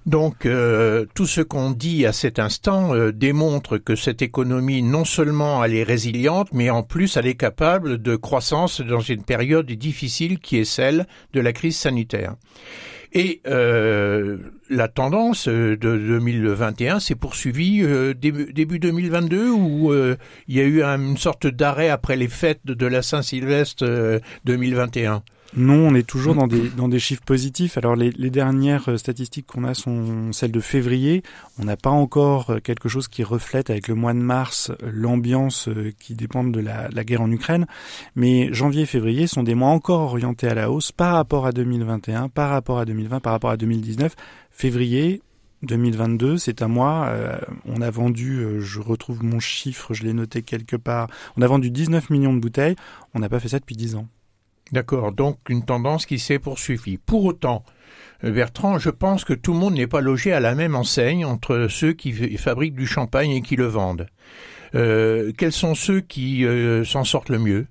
Donc 0.08 0.46
euh, 0.46 1.04
tout 1.14 1.26
ce 1.26 1.42
qu'on 1.42 1.70
dit 1.70 2.06
à 2.06 2.14
cet 2.14 2.38
instant 2.38 2.94
euh, 2.94 3.12
démontre 3.12 3.76
que 3.76 3.94
cette 3.94 4.22
économie 4.22 4.82
non 4.82 5.04
seulement 5.04 5.62
elle 5.62 5.74
est 5.74 5.82
résiliente, 5.82 6.48
mais 6.54 6.70
en 6.70 6.82
plus 6.82 7.18
elle 7.18 7.26
est 7.26 7.34
capable 7.34 8.00
de 8.00 8.16
croissance 8.16 8.80
dans 8.80 9.00
une 9.00 9.22
période 9.22 9.70
difficile 9.70 10.38
qui 10.38 10.56
est 10.56 10.64
celle 10.64 11.06
de 11.34 11.40
la 11.40 11.52
crise 11.52 11.76
sanitaire. 11.76 12.36
Et 13.12 13.42
euh, 13.46 14.38
la 14.70 14.88
tendance 14.88 15.46
de 15.46 15.76
2021 15.76 17.00
s'est 17.00 17.14
poursuivie 17.14 17.82
euh, 17.82 18.14
début, 18.14 18.50
début 18.54 18.78
2022 18.78 19.50
où 19.50 19.92
il 19.92 20.56
y 20.56 20.60
a 20.60 20.64
eu 20.64 20.82
une 20.82 21.18
sorte 21.18 21.46
d'arrêt 21.46 21.90
après 21.90 22.16
les 22.16 22.28
fêtes 22.28 22.64
de 22.64 22.86
la 22.86 23.02
Saint-Sylvestre 23.02 23.84
2021. 24.46 25.22
Non, 25.56 25.88
on 25.88 25.94
est 25.94 26.06
toujours 26.06 26.34
dans 26.34 26.46
des, 26.46 26.68
dans 26.68 26.88
des 26.88 26.98
chiffres 26.98 27.22
positifs. 27.24 27.78
Alors 27.78 27.96
les, 27.96 28.10
les 28.10 28.28
dernières 28.28 28.90
euh, 28.90 28.96
statistiques 28.98 29.46
qu'on 29.46 29.64
a 29.64 29.72
sont 29.72 30.30
celles 30.32 30.52
de 30.52 30.60
février. 30.60 31.22
On 31.58 31.64
n'a 31.64 31.78
pas 31.78 31.90
encore 31.90 32.50
euh, 32.50 32.60
quelque 32.60 32.88
chose 32.90 33.08
qui 33.08 33.24
reflète 33.24 33.70
avec 33.70 33.88
le 33.88 33.94
mois 33.94 34.12
de 34.12 34.18
mars 34.18 34.70
euh, 34.70 34.90
l'ambiance 34.92 35.70
qui 35.98 36.14
dépend 36.14 36.44
de 36.44 36.60
la, 36.60 36.88
la, 36.90 37.02
guerre 37.02 37.22
en 37.22 37.30
Ukraine. 37.30 37.66
Mais 38.14 38.52
janvier 38.52 38.82
et 38.82 38.86
février 38.86 39.26
sont 39.26 39.42
des 39.42 39.54
mois 39.54 39.70
encore 39.70 40.02
orientés 40.02 40.48
à 40.48 40.54
la 40.54 40.70
hausse 40.70 40.92
par 40.92 41.14
rapport 41.14 41.46
à 41.46 41.52
2021, 41.52 42.28
par 42.28 42.50
rapport 42.50 42.78
à 42.78 42.84
2020, 42.84 43.20
par 43.20 43.32
rapport 43.32 43.50
à 43.50 43.56
2019. 43.56 44.14
Février, 44.50 45.22
2022, 45.62 46.36
c'est 46.36 46.60
un 46.60 46.68
mois. 46.68 47.10
on 47.64 47.80
a 47.80 47.90
vendu, 47.90 48.60
je 48.60 48.80
retrouve 48.80 49.24
mon 49.24 49.40
chiffre, 49.40 49.94
je 49.94 50.04
l'ai 50.04 50.12
noté 50.12 50.42
quelque 50.42 50.76
part. 50.76 51.08
On 51.36 51.42
a 51.42 51.46
vendu 51.46 51.70
19 51.70 52.10
millions 52.10 52.34
de 52.34 52.40
bouteilles. 52.40 52.76
On 53.14 53.20
n'a 53.20 53.28
pas 53.28 53.40
fait 53.40 53.48
ça 53.48 53.58
depuis 53.58 53.76
10 53.76 53.96
ans. 53.96 54.08
D'accord, 54.72 55.12
donc 55.12 55.38
une 55.48 55.64
tendance 55.64 56.04
qui 56.04 56.18
s'est 56.18 56.38
poursuivie. 56.38 56.98
Pour 56.98 57.24
autant, 57.24 57.64
euh, 58.24 58.30
Bertrand, 58.30 58.78
je 58.78 58.90
pense 58.90 59.24
que 59.24 59.32
tout 59.32 59.52
le 59.52 59.58
monde 59.58 59.74
n'est 59.74 59.86
pas 59.86 60.00
logé 60.00 60.32
à 60.32 60.40
la 60.40 60.54
même 60.54 60.74
enseigne 60.74 61.24
entre 61.24 61.68
ceux 61.68 61.92
qui 61.92 62.12
fabriquent 62.36 62.74
du 62.74 62.86
champagne 62.86 63.30
et 63.30 63.42
qui 63.42 63.56
le 63.56 63.66
vendent. 63.66 64.08
Euh, 64.74 65.32
quels 65.36 65.52
sont 65.52 65.74
ceux 65.74 66.00
qui 66.00 66.44
euh, 66.44 66.84
s'en 66.84 67.04
sortent 67.04 67.30
le 67.30 67.38
mieux? 67.38 67.66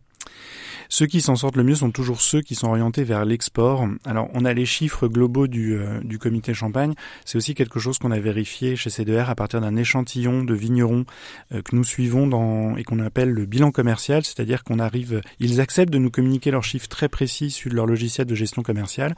Ceux 0.90 1.06
qui 1.06 1.22
s'en 1.22 1.36
sortent 1.36 1.58
le 1.58 1.64
mieux 1.64 1.76
sont 1.76 1.92
toujours 1.92 2.22
ceux 2.22 2.42
qui 2.42 2.56
sont 2.56 2.68
orientés 2.68 3.04
vers 3.04 3.26
l'export. 3.26 3.88
Alors, 4.06 4.30
on 4.34 4.46
a 4.46 4.54
les 4.54 4.66
chiffres 4.66 5.08
globaux 5.08 5.48
du, 5.48 5.76
euh, 5.76 6.00
du 6.04 6.20
comité 6.20 6.54
Champagne. 6.54 6.94
C'est 7.26 7.38
aussi 7.38 7.56
quelque 7.56 7.80
chose 7.80 7.98
qu'on 7.98 8.12
a 8.12 8.20
vérifié 8.20 8.76
chez 8.76 8.90
C2R 8.90 9.28
à 9.28 9.36
partir 9.36 9.62
d'un 9.62 9.76
échantillon 9.76 10.44
de 10.44 10.54
vignerons 10.54 11.06
euh, 11.54 11.62
que 11.62 11.76
nous 11.76 11.84
suivons 11.84 12.28
dans, 12.28 12.78
et 12.78 12.84
qu'on 12.84 13.00
appelle 13.00 13.30
le 13.30 13.46
bilan 13.46 13.72
commercial, 13.72 14.24
c'est-à-dire 14.24 14.64
qu'on 14.64 14.80
arrive, 14.80 15.22
ils 15.40 15.62
acceptent 15.62 15.94
de 15.94 15.98
nous 15.98 16.12
communiquer 16.12 16.52
leurs 16.52 16.64
chiffres 16.64 16.88
très 16.88 17.10
précis 17.10 17.52
sur 17.52 17.72
leur 17.72 17.86
logiciel 17.86 18.28
de 18.28 18.36
gestion 18.36 18.64
commerciale. 18.64 19.16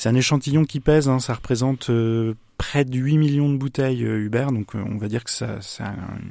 C'est 0.00 0.08
un 0.08 0.14
échantillon 0.14 0.64
qui 0.64 0.80
pèse, 0.80 1.10
hein, 1.10 1.18
ça 1.18 1.34
représente 1.34 1.90
euh, 1.90 2.32
près 2.60 2.86
de 2.86 2.98
8 2.98 3.16
millions 3.16 3.50
de 3.50 3.58
bouteilles 3.58 4.04
euh, 4.04 4.24
Uber, 4.24 4.46
donc 4.50 4.74
euh, 4.74 4.82
on 4.86 4.96
va 4.96 5.08
dire 5.08 5.24
que 5.24 5.30
c'est 5.30 5.84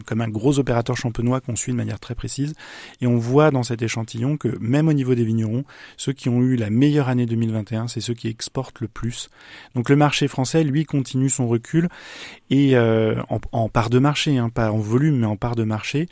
comme 0.06 0.22
un 0.22 0.28
gros 0.28 0.58
opérateur 0.58 0.98
champenois 0.98 1.40
qu'on 1.40 1.56
suit 1.56 1.72
de 1.72 1.78
manière 1.78 2.00
très 2.00 2.14
précise. 2.14 2.54
Et 3.02 3.08
on 3.08 3.18
voit 3.18 3.50
dans 3.50 3.62
cet 3.62 3.82
échantillon 3.82 4.38
que 4.38 4.48
même 4.60 4.88
au 4.88 4.94
niveau 4.94 5.14
des 5.14 5.24
vignerons, 5.24 5.66
ceux 5.98 6.14
qui 6.14 6.30
ont 6.30 6.42
eu 6.42 6.56
la 6.56 6.70
meilleure 6.70 7.10
année 7.10 7.28
2021, 7.28 7.88
c'est 7.88 8.00
ceux 8.00 8.16
qui 8.16 8.28
exportent 8.28 8.80
le 8.80 8.88
plus. 8.88 9.30
Donc 9.74 9.90
le 9.90 9.96
marché 9.96 10.28
français, 10.28 10.64
lui, 10.64 10.86
continue 10.86 11.30
son 11.30 11.48
recul 11.48 11.90
et 12.52 12.76
euh, 12.76 13.22
en, 13.30 13.40
en, 13.52 13.70
part 13.70 13.90
de 13.90 13.98
marché, 13.98 14.38
hein, 14.38 14.50
pas 14.50 14.72
en 14.72 14.78
volume, 14.78 15.18
mais 15.18 15.28
en 15.28 15.36
part 15.36 15.56
de 15.56 15.64
marché. 15.64 16.08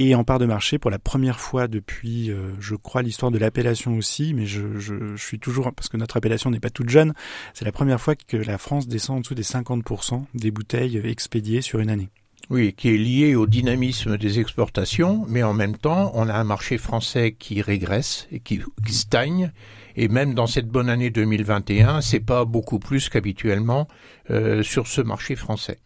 Et 0.00 0.14
en 0.14 0.22
part 0.22 0.38
de 0.38 0.46
marché, 0.46 0.78
pour 0.78 0.92
la 0.92 1.00
première 1.00 1.40
fois 1.40 1.66
depuis, 1.66 2.30
euh, 2.30 2.52
je 2.60 2.76
crois, 2.76 3.02
l'histoire 3.02 3.32
de 3.32 3.38
l'appellation 3.38 3.96
aussi, 3.96 4.32
mais 4.32 4.46
je, 4.46 4.78
je, 4.78 4.94
je, 5.16 5.22
suis 5.22 5.40
toujours, 5.40 5.72
parce 5.72 5.88
que 5.88 5.96
notre 5.96 6.16
appellation 6.16 6.50
n'est 6.50 6.60
pas 6.60 6.70
toute 6.70 6.88
jeune, 6.88 7.14
c'est 7.52 7.64
la 7.64 7.72
première 7.72 8.00
fois 8.00 8.14
que 8.14 8.36
la 8.36 8.58
France 8.58 8.86
descend 8.86 9.18
en 9.18 9.20
dessous 9.20 9.34
des 9.34 9.42
50% 9.42 10.22
des 10.34 10.52
bouteilles 10.52 11.00
expédiées 11.04 11.62
sur 11.62 11.80
une 11.80 11.90
année. 11.90 12.10
Oui, 12.50 12.72
qui 12.72 12.88
est 12.94 12.96
lié 12.96 13.34
au 13.34 13.46
dynamisme 13.46 14.16
des 14.16 14.40
exportations, 14.40 15.26
mais 15.28 15.42
en 15.42 15.52
même 15.52 15.76
temps, 15.76 16.12
on 16.14 16.28
a 16.28 16.34
un 16.34 16.44
marché 16.44 16.78
français 16.78 17.36
qui 17.38 17.60
régresse 17.60 18.26
et 18.32 18.40
qui, 18.40 18.62
qui 18.86 18.94
stagne. 18.94 19.52
Et 19.96 20.08
même 20.08 20.32
dans 20.32 20.46
cette 20.46 20.68
bonne 20.68 20.88
année 20.88 21.10
2021, 21.10 22.00
c'est 22.00 22.20
pas 22.20 22.44
beaucoup 22.46 22.78
plus 22.78 23.10
qu'habituellement 23.10 23.86
euh, 24.30 24.62
sur 24.62 24.86
ce 24.86 25.02
marché 25.02 25.36
français. 25.36 25.78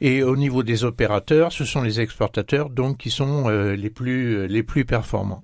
Et 0.00 0.22
au 0.22 0.36
niveau 0.36 0.62
des 0.62 0.84
opérateurs, 0.84 1.52
ce 1.52 1.64
sont 1.64 1.82
les 1.82 2.00
exportateurs 2.00 2.70
donc 2.70 2.98
qui 2.98 3.10
sont 3.10 3.48
euh, 3.48 3.74
les 3.74 3.90
plus 3.90 4.46
les 4.46 4.62
plus 4.62 4.84
performants. 4.84 5.42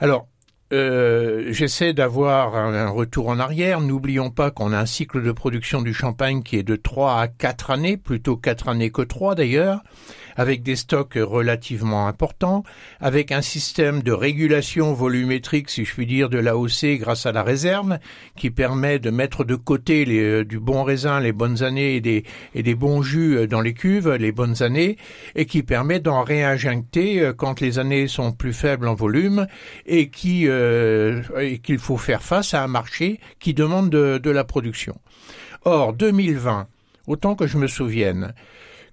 Alors 0.00 0.28
euh, 0.72 1.46
j'essaie 1.52 1.92
d'avoir 1.92 2.54
un, 2.54 2.88
retour 2.88 3.28
en 3.28 3.38
arrière. 3.38 3.80
N'oublions 3.80 4.30
pas 4.30 4.50
qu'on 4.50 4.72
a 4.72 4.78
un 4.78 4.86
cycle 4.86 5.22
de 5.22 5.32
production 5.32 5.82
du 5.82 5.94
champagne 5.94 6.42
qui 6.42 6.56
est 6.56 6.62
de 6.62 6.76
3 6.76 7.20
à 7.20 7.28
4 7.28 7.70
années, 7.70 7.96
plutôt 7.96 8.36
4 8.36 8.68
années 8.68 8.90
que 8.90 9.02
3 9.02 9.34
d'ailleurs 9.34 9.82
avec 10.38 10.62
des 10.62 10.76
stocks 10.76 11.18
relativement 11.20 12.06
importants, 12.06 12.62
avec 13.00 13.32
un 13.32 13.42
système 13.42 14.02
de 14.02 14.12
régulation 14.12 14.94
volumétrique, 14.94 15.68
si 15.68 15.84
je 15.84 15.92
puis 15.92 16.06
dire, 16.06 16.30
de 16.30 16.38
l'AOC 16.38 16.98
grâce 17.00 17.26
à 17.26 17.32
la 17.32 17.42
réserve, 17.42 17.98
qui 18.36 18.50
permet 18.50 19.00
de 19.00 19.10
mettre 19.10 19.44
de 19.44 19.56
côté 19.56 20.04
euh, 20.06 20.44
du 20.44 20.60
bon 20.60 20.84
raisin, 20.84 21.18
les 21.18 21.32
bonnes 21.32 21.64
années 21.64 21.96
et 21.96 22.00
des, 22.00 22.22
et 22.54 22.62
des 22.62 22.76
bons 22.76 23.02
jus 23.02 23.36
euh, 23.36 23.46
dans 23.48 23.60
les 23.60 23.74
cuves, 23.74 24.10
les 24.10 24.30
bonnes 24.30 24.62
années, 24.62 24.96
et 25.34 25.44
qui 25.44 25.64
permet 25.64 25.98
d'en 25.98 26.22
réinjecter 26.22 27.20
euh, 27.20 27.32
quand 27.32 27.60
les 27.60 27.80
années 27.80 28.06
sont 28.06 28.30
plus 28.30 28.52
faibles 28.52 28.86
en 28.86 28.94
volume 28.94 29.48
et 29.86 30.08
qui 30.08 30.46
et 31.40 31.58
qu'il 31.58 31.78
faut 31.78 31.96
faire 31.96 32.22
face 32.22 32.54
à 32.54 32.62
un 32.62 32.68
marché 32.68 33.20
qui 33.40 33.54
demande 33.54 33.90
de, 33.90 34.18
de 34.18 34.30
la 34.30 34.44
production. 34.44 34.96
Or, 35.64 35.92
2020, 35.92 36.66
autant 37.06 37.34
que 37.34 37.46
je 37.46 37.58
me 37.58 37.66
souvienne, 37.66 38.34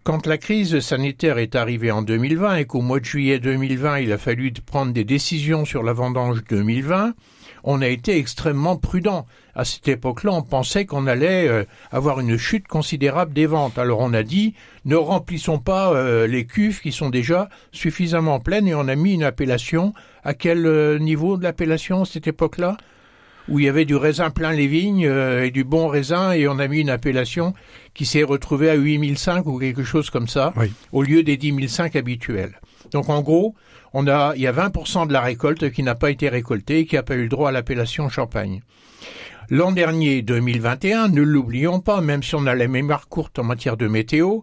quand 0.06 0.28
la 0.28 0.38
crise 0.38 0.80
sanitaire 0.82 1.40
est 1.40 1.56
arrivée 1.56 1.90
en 1.90 2.04
2020 2.04 2.58
et 2.58 2.66
qu'au 2.66 2.82
mois 2.82 3.00
de 3.00 3.06
juillet 3.06 3.40
2020, 3.40 4.02
il 4.02 4.12
a 4.12 4.20
fallu 4.20 4.54
prendre 4.54 4.94
des 4.94 5.04
décisions 5.04 5.66
sur 5.66 5.82
la 5.82 5.94
vendange 5.94 6.44
2020, 6.48 7.16
on 7.64 7.82
a 7.82 7.88
été 7.88 8.16
extrêmement 8.20 8.78
prudent. 8.78 9.26
À 9.56 9.66
cette 9.66 9.88
époque-là, 9.88 10.32
on 10.32 10.44
pensait 10.44 10.86
qu'on 10.86 11.08
allait 11.08 11.48
euh, 11.48 11.64
avoir 11.92 12.20
une 12.20 12.38
chute 12.38 12.68
considérable 12.68 13.34
des 13.34 13.48
ventes. 13.48 13.80
Alors 13.80 14.00
on 14.00 14.14
a 14.14 14.22
dit, 14.22 14.54
ne 14.86 14.96
remplissons 14.96 15.58
pas 15.58 15.92
euh, 15.92 16.28
les 16.28 16.46
cuves 16.46 16.82
qui 16.82 16.92
sont 16.92 17.10
déjà 17.10 17.50
suffisamment 17.72 18.40
pleines 18.40 18.68
et 18.68 18.76
on 18.76 18.88
a 18.88 18.96
mis 18.96 19.14
une 19.14 19.24
appellation. 19.24 19.94
À 20.26 20.34
quel 20.34 20.66
euh, 20.66 21.00
niveau 21.00 21.38
de 21.38 21.44
l'appellation 21.44 22.02
à 22.02 22.06
cette 22.06 22.28
époque-là? 22.28 22.78
Où 23.48 23.60
il 23.60 23.66
y 23.66 23.70
avait 23.70 23.86
du 23.86 23.96
raisin 23.96 24.32
plein 24.32 24.52
les 24.52 24.66
vignes 24.66 25.06
euh, 25.06 25.46
et 25.46 25.52
du 25.52 25.64
bon 25.64 25.88
raisin 25.88 26.32
et 26.32 26.48
on 26.48 26.58
a 26.58 26.68
mis 26.68 26.80
une 26.80 26.90
appellation 26.90 27.54
qui 27.94 28.08
s'est 28.08 28.24
retrouvée 28.24 28.72
à 28.72 28.74
8005 28.74 29.46
ou 29.46 29.60
quelque 29.60 29.84
chose 29.84 30.10
comme 30.10 30.28
ça 30.28 30.52
au 30.92 31.04
lieu 31.04 31.22
des 31.22 31.38
10005 31.38 31.96
habituels. 31.96 32.60
Donc 32.92 33.08
en 33.10 33.22
gros, 33.22 33.54
on 33.94 34.08
a 34.08 34.34
il 34.36 34.42
y 34.42 34.48
a 34.48 34.52
20% 34.52 35.08
de 35.08 35.14
la 35.14 35.22
récolte 35.22 35.70
qui 35.70 35.84
n'a 35.84 35.94
pas 35.94 36.10
été 36.10 36.28
récoltée 36.28 36.80
et 36.80 36.86
qui 36.88 36.96
n'a 36.96 37.04
pas 37.04 37.14
eu 37.14 37.22
le 37.22 37.30
droit 37.30 37.50
à 37.50 37.52
l'appellation 37.52 38.10
champagne. 38.10 38.62
L'an 39.52 39.72
dernier, 39.72 40.24
2021, 40.24 41.10
ne 41.10 41.22
l'oublions 41.22 41.80
pas, 41.80 42.02
même 42.02 42.24
si 42.24 42.34
on 42.34 42.48
a 42.48 42.56
la 42.56 42.68
mémoire 42.68 43.08
courte 43.08 43.38
en 43.38 43.44
matière 43.44 43.78
de 43.78 43.88
météo, 43.88 44.40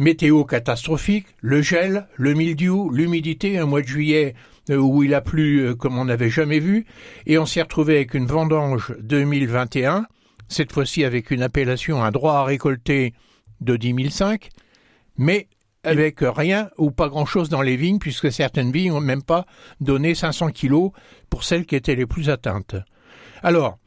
météo 0.00 0.44
catastrophique, 0.44 1.26
le 1.42 1.60
gel, 1.60 2.06
le 2.16 2.32
mildiou, 2.32 2.88
l'humidité, 2.88 3.58
un 3.58 3.66
mois 3.66 3.82
de 3.82 3.86
juillet 3.86 4.34
euh, 4.70 4.76
où 4.76 5.02
il 5.02 5.12
a 5.12 5.20
plu 5.20 5.60
euh, 5.60 5.74
comme 5.74 5.98
on 5.98 6.06
n'avait 6.06 6.30
jamais 6.30 6.58
vu, 6.58 6.86
et 7.26 7.36
on 7.36 7.44
s'est 7.44 7.60
retrouvé 7.60 7.96
avec 7.96 8.14
une 8.14 8.24
vendange 8.24 8.94
2021, 9.00 10.06
cette 10.48 10.72
fois-ci 10.72 11.04
avec 11.04 11.30
une 11.30 11.42
appellation, 11.42 12.02
un 12.02 12.10
droit 12.12 12.36
à 12.36 12.44
récolter 12.44 13.12
de 13.60 13.76
10 13.76 14.10
005, 14.10 14.48
mais 15.18 15.48
avec 15.84 16.20
rien 16.22 16.70
ou 16.78 16.90
pas 16.92 17.10
grand-chose 17.10 17.50
dans 17.50 17.62
les 17.62 17.76
vignes, 17.76 17.98
puisque 17.98 18.32
certaines 18.32 18.72
vignes 18.72 18.92
n'ont 18.92 19.00
même 19.00 19.22
pas 19.22 19.44
donné 19.82 20.14
500 20.14 20.48
kilos 20.48 20.92
pour 21.28 21.44
celles 21.44 21.66
qui 21.66 21.76
étaient 21.76 21.94
les 21.94 22.06
plus 22.06 22.30
atteintes. 22.30 22.76
Alors, 23.42 23.78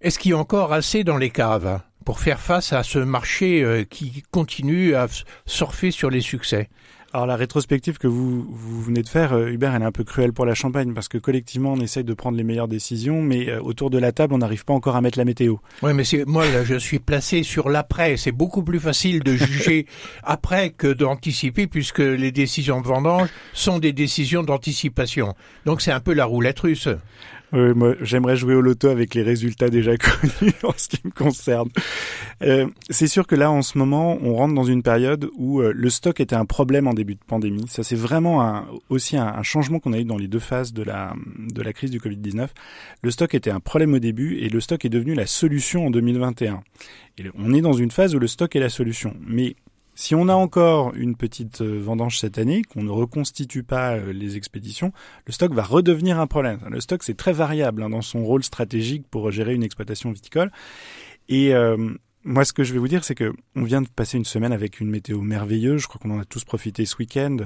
est-ce 0.00 0.18
qu'il 0.18 0.32
y 0.32 0.34
a 0.34 0.38
encore 0.38 0.72
assez 0.72 1.04
dans 1.04 1.16
les 1.16 1.30
caves? 1.30 1.80
Pour 2.04 2.20
faire 2.20 2.40
face 2.40 2.72
à 2.72 2.82
ce 2.82 2.98
marché 2.98 3.62
euh, 3.62 3.84
qui 3.84 4.22
continue 4.30 4.94
à 4.94 5.06
surfer 5.46 5.90
sur 5.90 6.10
les 6.10 6.20
succès 6.20 6.68
alors 7.14 7.26
la 7.26 7.36
rétrospective 7.36 7.96
que 7.96 8.06
vous, 8.06 8.46
vous 8.50 8.82
venez 8.82 9.02
de 9.02 9.08
faire, 9.08 9.32
euh, 9.32 9.48
Hubert, 9.48 9.74
elle 9.74 9.80
est 9.80 9.86
un 9.86 9.92
peu 9.92 10.04
cruelle 10.04 10.34
pour 10.34 10.44
la 10.44 10.54
Champagne 10.54 10.92
parce 10.92 11.08
que 11.08 11.16
collectivement 11.16 11.72
on 11.72 11.80
essaye 11.80 12.04
de 12.04 12.12
prendre 12.12 12.36
les 12.36 12.44
meilleures 12.44 12.68
décisions, 12.68 13.22
mais 13.22 13.48
euh, 13.48 13.62
autour 13.62 13.88
de 13.88 13.96
la 13.96 14.12
table 14.12 14.34
on 14.34 14.38
n'arrive 14.38 14.66
pas 14.66 14.74
encore 14.74 14.94
à 14.94 15.00
mettre 15.00 15.16
la 15.16 15.24
météo. 15.24 15.56
Oui, 15.82 15.94
mais 15.94 16.04
moi 16.26 16.46
là, 16.46 16.64
je 16.64 16.74
suis 16.74 16.98
placé 16.98 17.42
sur 17.44 17.70
l'après. 17.70 18.18
C'est 18.18 18.32
beaucoup 18.32 18.62
plus 18.62 18.78
facile 18.78 19.22
de 19.22 19.34
juger 19.34 19.86
après 20.22 20.68
que 20.70 20.92
d'anticiper 20.92 21.66
puisque 21.66 22.00
les 22.00 22.30
décisions 22.30 22.82
de 22.82 22.86
vendange 22.86 23.30
sont 23.54 23.78
des 23.78 23.94
décisions 23.94 24.42
d'anticipation. 24.42 25.34
Donc 25.64 25.80
c'est 25.80 25.92
un 25.92 26.00
peu 26.00 26.12
la 26.12 26.26
roulette 26.26 26.60
russe. 26.60 26.88
Oui, 27.52 27.72
moi, 27.74 27.94
j'aimerais 28.02 28.36
jouer 28.36 28.54
au 28.54 28.60
loto 28.60 28.88
avec 28.88 29.14
les 29.14 29.22
résultats 29.22 29.70
déjà 29.70 29.96
connus 29.96 30.52
en 30.62 30.72
ce 30.76 30.88
qui 30.88 31.00
me 31.04 31.10
concerne. 31.10 31.70
Euh, 32.42 32.66
c'est 32.90 33.06
sûr 33.06 33.26
que 33.26 33.34
là, 33.34 33.50
en 33.50 33.62
ce 33.62 33.78
moment, 33.78 34.18
on 34.22 34.34
rentre 34.34 34.54
dans 34.54 34.64
une 34.64 34.82
période 34.82 35.30
où 35.36 35.60
euh, 35.60 35.72
le 35.74 35.88
stock 35.88 36.20
était 36.20 36.36
un 36.36 36.44
problème 36.44 36.86
en 36.86 36.94
début 36.94 37.14
de 37.14 37.24
pandémie. 37.26 37.66
Ça, 37.68 37.82
c'est 37.82 37.96
vraiment 37.96 38.64
aussi 38.90 39.16
un, 39.16 39.26
un 39.26 39.42
changement 39.42 39.80
qu'on 39.80 39.92
a 39.92 39.98
eu 39.98 40.04
dans 40.04 40.18
les 40.18 40.28
deux 40.28 40.38
phases 40.38 40.72
de 40.72 40.82
la, 40.82 41.14
de 41.38 41.62
la 41.62 41.72
crise 41.72 41.90
du 41.90 42.00
Covid-19. 42.00 42.48
Le 43.02 43.10
stock 43.10 43.34
était 43.34 43.50
un 43.50 43.60
problème 43.60 43.94
au 43.94 43.98
début 43.98 44.36
et 44.38 44.48
le 44.48 44.60
stock 44.60 44.84
est 44.84 44.90
devenu 44.90 45.14
la 45.14 45.26
solution 45.26 45.86
en 45.86 45.90
2021. 45.90 46.62
Et 47.18 47.24
on 47.36 47.52
est 47.54 47.60
dans 47.62 47.72
une 47.72 47.90
phase 47.90 48.14
où 48.14 48.18
le 48.18 48.26
stock 48.26 48.54
est 48.56 48.60
la 48.60 48.68
solution. 48.68 49.14
Mais 49.26 49.56
si 49.98 50.14
on 50.14 50.28
a 50.28 50.32
encore 50.32 50.94
une 50.94 51.16
petite 51.16 51.60
euh, 51.60 51.80
vendange 51.82 52.20
cette 52.20 52.38
année, 52.38 52.62
qu'on 52.62 52.84
ne 52.84 52.90
reconstitue 52.90 53.64
pas 53.64 53.96
euh, 53.96 54.12
les 54.12 54.36
expéditions, 54.36 54.92
le 55.26 55.32
stock 55.32 55.52
va 55.52 55.64
redevenir 55.64 56.20
un 56.20 56.28
problème. 56.28 56.60
Le 56.70 56.80
stock, 56.80 57.02
c'est 57.02 57.16
très 57.16 57.32
variable 57.32 57.82
hein, 57.82 57.90
dans 57.90 58.00
son 58.00 58.24
rôle 58.24 58.44
stratégique 58.44 59.08
pour 59.10 59.32
gérer 59.32 59.54
une 59.54 59.64
exploitation 59.64 60.12
viticole. 60.12 60.52
Et 61.28 61.52
euh, 61.52 61.96
moi, 62.28 62.44
ce 62.44 62.52
que 62.52 62.62
je 62.62 62.74
vais 62.74 62.78
vous 62.78 62.88
dire, 62.88 63.04
c'est 63.04 63.14
que 63.14 63.32
on 63.56 63.62
vient 63.62 63.80
de 63.80 63.88
passer 63.88 64.18
une 64.18 64.26
semaine 64.26 64.52
avec 64.52 64.80
une 64.80 64.90
météo 64.90 65.22
merveilleuse. 65.22 65.80
Je 65.80 65.88
crois 65.88 65.98
qu'on 65.98 66.10
en 66.10 66.20
a 66.20 66.26
tous 66.26 66.44
profité 66.44 66.84
ce 66.84 66.94
week-end. 66.98 67.36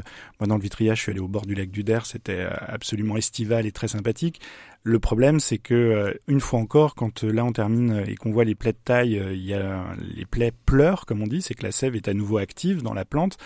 Moi, 0.41 0.49
dans 0.49 0.57
le 0.57 0.61
Vitriage, 0.61 0.99
je 0.99 1.03
suis 1.05 1.12
allé 1.12 1.21
au 1.21 1.29
bord 1.29 1.47
du 1.47 1.55
lac 1.55 1.71
du 1.71 1.85
Der. 1.85 2.05
C'était 2.05 2.41
euh, 2.41 2.51
absolument 2.67 3.17
estival 3.17 3.65
et 3.65 3.71
très 3.71 3.87
sympathique. 3.87 4.41
Le 4.83 4.99
problème, 4.99 5.39
c'est 5.39 5.59
que 5.59 5.75
euh, 5.75 6.15
une 6.27 6.41
fois 6.41 6.59
encore, 6.59 6.97
quand 6.97 7.23
euh, 7.23 7.31
là 7.31 7.45
on 7.45 7.53
termine 7.53 8.03
et 8.09 8.17
qu'on 8.17 8.33
voit 8.33 8.43
les 8.43 8.57
plaies 8.57 8.73
de 8.73 8.79
taille, 8.85 9.23
il 9.33 9.45
y 9.45 9.55
a 9.55 9.85
les 10.01 10.27
plaies 10.27 10.53
pleurent, 10.67 11.07
comme 11.07 11.23
on 11.23 11.29
dit, 11.29 11.43
c'est 11.43 11.55
que 11.55 11.62
la 11.62 11.71
sève 11.71 11.95
est 11.95 12.09
à 12.09 12.15
nouveau 12.15 12.39
active 12.39 12.83
dans 12.83 12.95
la 12.95 13.05
plante. 13.05 13.39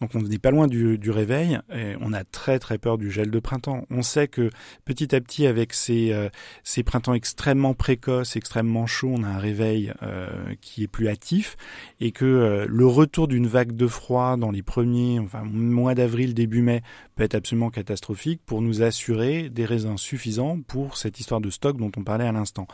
Donc 0.00 0.14
on 0.14 0.22
n'est 0.22 0.38
pas 0.38 0.50
loin 0.50 0.66
du, 0.66 1.10
réveil 1.10 1.58
et 1.74 1.94
on 2.00 2.12
a 2.12 2.24
très 2.24 2.58
très 2.58 2.78
peur 2.78 2.96
du 2.96 3.10
gel 3.10 3.30
de 3.30 3.38
printemps. 3.38 3.84
On 3.90 4.00
sait 4.02 4.28
que 4.28 4.50
petit 4.86 5.14
à 5.14 5.20
petit 5.20 5.46
avec 5.46 5.74
ces, 5.74 6.12
euh, 6.12 6.30
ces 6.64 6.82
printemps 6.82 7.12
extrêmement 7.12 7.74
précoces, 7.74 8.36
extrêmement 8.36 8.86
chauds, 8.86 9.12
on 9.12 9.24
a 9.24 9.28
un 9.28 9.38
réveil 9.38 9.92
euh, 10.02 10.28
qui 10.62 10.84
est 10.84 10.88
plus 10.88 11.08
hâtif 11.08 11.56
et 12.00 12.12
que 12.12 12.24
euh, 12.24 12.66
le 12.66 12.86
retour 12.86 13.28
d'une 13.28 13.46
vague 13.46 13.72
de 13.72 13.86
froid 13.86 14.38
dans 14.38 14.50
les 14.50 14.62
premiers 14.62 15.18
enfin 15.18 15.42
mois 15.44 15.94
d'avril 15.94 16.32
début 16.32 16.62
mai 16.62 16.82
peut 17.14 17.24
être 17.24 17.34
absolument 17.34 17.70
catastrophique 17.70 18.40
pour 18.46 18.62
nous 18.62 18.82
assurer 18.82 19.50
des 19.50 19.66
raisins 19.66 19.98
suffisants 19.98 20.60
pour 20.66 20.96
cette 20.96 21.20
histoire 21.20 21.42
de 21.42 21.50
stock 21.50 21.76
dont 21.76 21.92
on 21.98 22.04
parlait 22.04 22.26
à 22.26 22.32
l'instant. 22.32 22.66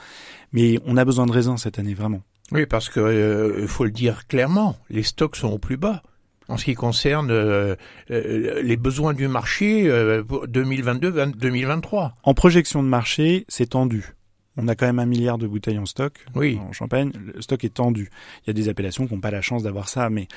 Mais 0.53 0.79
on 0.87 0.97
a 0.97 1.05
besoin 1.05 1.27
de 1.27 1.33
raisins 1.33 1.57
cette 1.57 1.81
année 1.81 1.95
vraiment. 1.95 2.23
Oui, 2.53 2.67
parce 2.67 2.89
que 2.89 3.57
il 3.61 3.67
faut 3.67 3.85
le 3.85 3.91
dire 3.91 4.29
clairement, 4.29 4.77
les 4.91 5.03
stocks 5.03 5.35
sont 5.35 5.49
au 5.49 5.59
plus 5.59 5.77
bas 5.77 6.03
en 6.49 6.57
ce 6.57 6.65
qui 6.65 6.75
concerne 6.75 7.31
euh, 7.31 7.77
euh, 8.11 8.63
les 8.63 8.77
besoins 8.77 9.15
du 9.15 9.29
marché 9.29 9.89
2022-2023. 9.89 12.07
Euh, 12.07 12.09
en 12.23 12.35
projection 12.35 12.83
de 12.83 12.89
marché, 12.89 13.45
c'est 13.49 13.71
tendu. 13.71 14.13
On 14.59 14.69
a 14.69 14.75
quand 14.75 14.87
même 14.87 15.01
un 15.01 15.07
milliard 15.07 15.37
de 15.37 15.47
bouteilles 15.47 15.79
en 15.79 15.85
stock 15.85 16.25
oui. 16.35 16.59
en 16.67 16.73
Champagne. 16.73 17.13
Le 17.35 17.43
stock 17.43 17.63
est 17.63 17.75
tendu. 17.75 18.09
Il 18.43 18.47
y 18.47 18.51
a 18.51 18.53
des 18.55 18.71
appellations 18.71 19.07
qui 19.07 19.13
n'ont 19.13 19.21
pas 19.21 19.31
la 19.31 19.43
chance 19.43 19.63
d'avoir 19.63 19.91
ça, 19.91 20.09
mais 20.09 20.29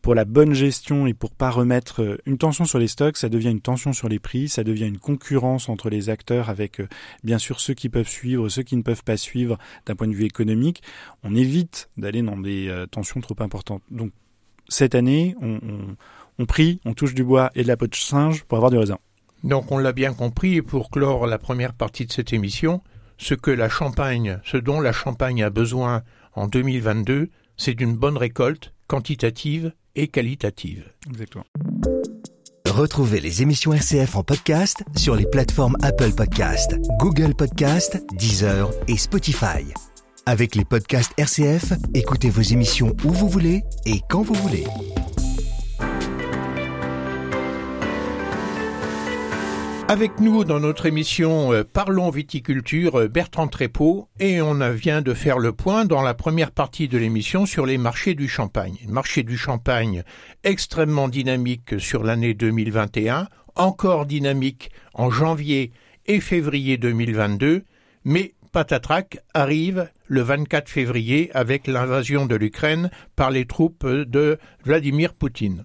pour 0.00 0.14
la 0.14 0.24
bonne 0.24 0.52
gestion 0.52 1.08
et 1.08 1.12
pour 1.12 1.32
pas 1.32 1.50
remettre 1.50 2.20
une 2.24 2.38
tension 2.38 2.64
sur 2.64 2.78
les 2.78 2.86
stocks, 2.86 3.16
ça 3.16 3.28
devient 3.28 3.50
une 3.50 3.60
tension 3.60 3.92
sur 3.92 4.08
les 4.08 4.20
prix, 4.20 4.48
ça 4.48 4.62
devient 4.62 4.86
une 4.86 5.00
concurrence 5.00 5.68
entre 5.68 5.90
les 5.90 6.08
acteurs 6.08 6.50
avec 6.50 6.80
bien 7.24 7.38
sûr 7.38 7.58
ceux 7.58 7.74
qui 7.74 7.88
peuvent 7.88 8.06
suivre, 8.06 8.48
ceux 8.48 8.62
qui 8.62 8.76
ne 8.76 8.82
peuvent 8.82 9.02
pas 9.02 9.16
suivre 9.16 9.58
d'un 9.86 9.96
point 9.96 10.06
de 10.06 10.14
vue 10.14 10.26
économique. 10.26 10.80
On 11.24 11.34
évite 11.34 11.90
d'aller 11.96 12.22
dans 12.22 12.36
des 12.36 12.72
tensions 12.92 13.20
trop 13.20 13.34
importantes. 13.40 13.82
Donc 13.90 14.12
cette 14.68 14.94
année, 14.94 15.34
on, 15.40 15.58
on, 16.38 16.46
prie, 16.46 16.80
on 16.84 16.94
touche 16.94 17.14
du 17.14 17.24
bois 17.24 17.50
et 17.54 17.62
de 17.62 17.68
la 17.68 17.76
peau 17.76 17.86
de 17.86 17.94
singe 17.94 18.44
pour 18.44 18.56
avoir 18.56 18.70
du 18.70 18.78
raisin. 18.78 18.98
Donc 19.44 19.72
on 19.72 19.78
l'a 19.78 19.92
bien 19.92 20.12
compris, 20.12 20.62
pour 20.62 20.90
clore 20.90 21.26
la 21.26 21.38
première 21.38 21.74
partie 21.74 22.06
de 22.06 22.12
cette 22.12 22.32
émission, 22.32 22.80
ce 23.18 23.34
que 23.34 23.50
la 23.50 23.68
Champagne, 23.68 24.38
ce 24.44 24.56
dont 24.56 24.80
la 24.80 24.92
Champagne 24.92 25.42
a 25.42 25.50
besoin 25.50 26.02
en 26.34 26.46
2022, 26.46 27.30
c'est 27.56 27.74
d'une 27.74 27.96
bonne 27.96 28.16
récolte 28.16 28.72
quantitative 28.86 29.72
et 29.94 30.08
qualitative. 30.08 30.90
Exactement. 31.08 31.44
Retrouvez 32.68 33.20
les 33.20 33.42
émissions 33.42 33.74
RCF 33.74 34.16
en 34.16 34.22
podcast 34.22 34.82
sur 34.96 35.14
les 35.14 35.26
plateformes 35.26 35.76
Apple 35.82 36.12
Podcast, 36.12 36.76
Google 36.98 37.34
Podcast, 37.34 38.02
Deezer 38.18 38.70
et 38.88 38.96
Spotify. 38.96 39.91
Avec 40.24 40.54
les 40.54 40.64
podcasts 40.64 41.12
RCF, 41.18 41.72
écoutez 41.94 42.30
vos 42.30 42.42
émissions 42.42 42.94
où 43.04 43.10
vous 43.10 43.28
voulez 43.28 43.64
et 43.86 44.00
quand 44.08 44.22
vous 44.22 44.34
voulez. 44.34 44.64
Avec 49.88 50.20
nous 50.20 50.44
dans 50.44 50.60
notre 50.60 50.86
émission 50.86 51.52
euh, 51.52 51.64
Parlons 51.64 52.10
viticulture, 52.10 53.00
euh, 53.00 53.08
Bertrand 53.08 53.48
Trépeau, 53.48 54.08
et 54.20 54.40
on 54.40 54.54
vient 54.70 55.02
de 55.02 55.12
faire 55.12 55.40
le 55.40 55.52
point 55.52 55.86
dans 55.86 56.02
la 56.02 56.14
première 56.14 56.52
partie 56.52 56.86
de 56.86 56.98
l'émission 56.98 57.44
sur 57.44 57.66
les 57.66 57.76
marchés 57.76 58.14
du 58.14 58.28
champagne. 58.28 58.78
Marché 58.86 59.24
du 59.24 59.36
champagne 59.36 60.04
extrêmement 60.44 61.08
dynamique 61.08 61.80
sur 61.80 62.04
l'année 62.04 62.34
2021, 62.34 63.26
encore 63.56 64.06
dynamique 64.06 64.70
en 64.94 65.10
janvier 65.10 65.72
et 66.06 66.20
février 66.20 66.76
2022, 66.76 67.64
mais 68.04 68.34
patatrac 68.52 69.18
arrive 69.34 69.88
le 70.06 70.20
24 70.20 70.68
février 70.68 71.30
avec 71.32 71.66
l'invasion 71.66 72.26
de 72.26 72.36
l'Ukraine 72.36 72.90
par 73.16 73.30
les 73.30 73.46
troupes 73.46 73.86
de 73.86 74.38
Vladimir 74.64 75.14
Poutine. 75.14 75.64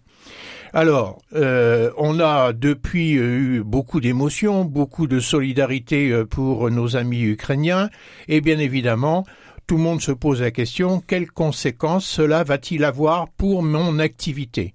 Alors, 0.73 1.21
euh, 1.33 1.91
on 1.97 2.19
a 2.19 2.53
depuis 2.53 3.13
eu 3.13 3.63
beaucoup 3.63 3.99
d'émotions, 3.99 4.65
beaucoup 4.65 5.07
de 5.07 5.19
solidarité 5.19 6.11
euh, 6.11 6.25
pour 6.25 6.69
nos 6.71 6.95
amis 6.95 7.21
ukrainiens, 7.21 7.89
et 8.27 8.41
bien 8.41 8.59
évidemment, 8.59 9.25
tout 9.67 9.75
le 9.75 9.83
monde 9.83 10.01
se 10.01 10.11
pose 10.11 10.41
la 10.41 10.51
question, 10.51 11.01
quelles 11.05 11.29
conséquences 11.29 12.05
cela 12.05 12.43
va-t-il 12.43 12.85
avoir 12.85 13.27
pour 13.29 13.63
mon 13.63 13.99
activité? 13.99 14.73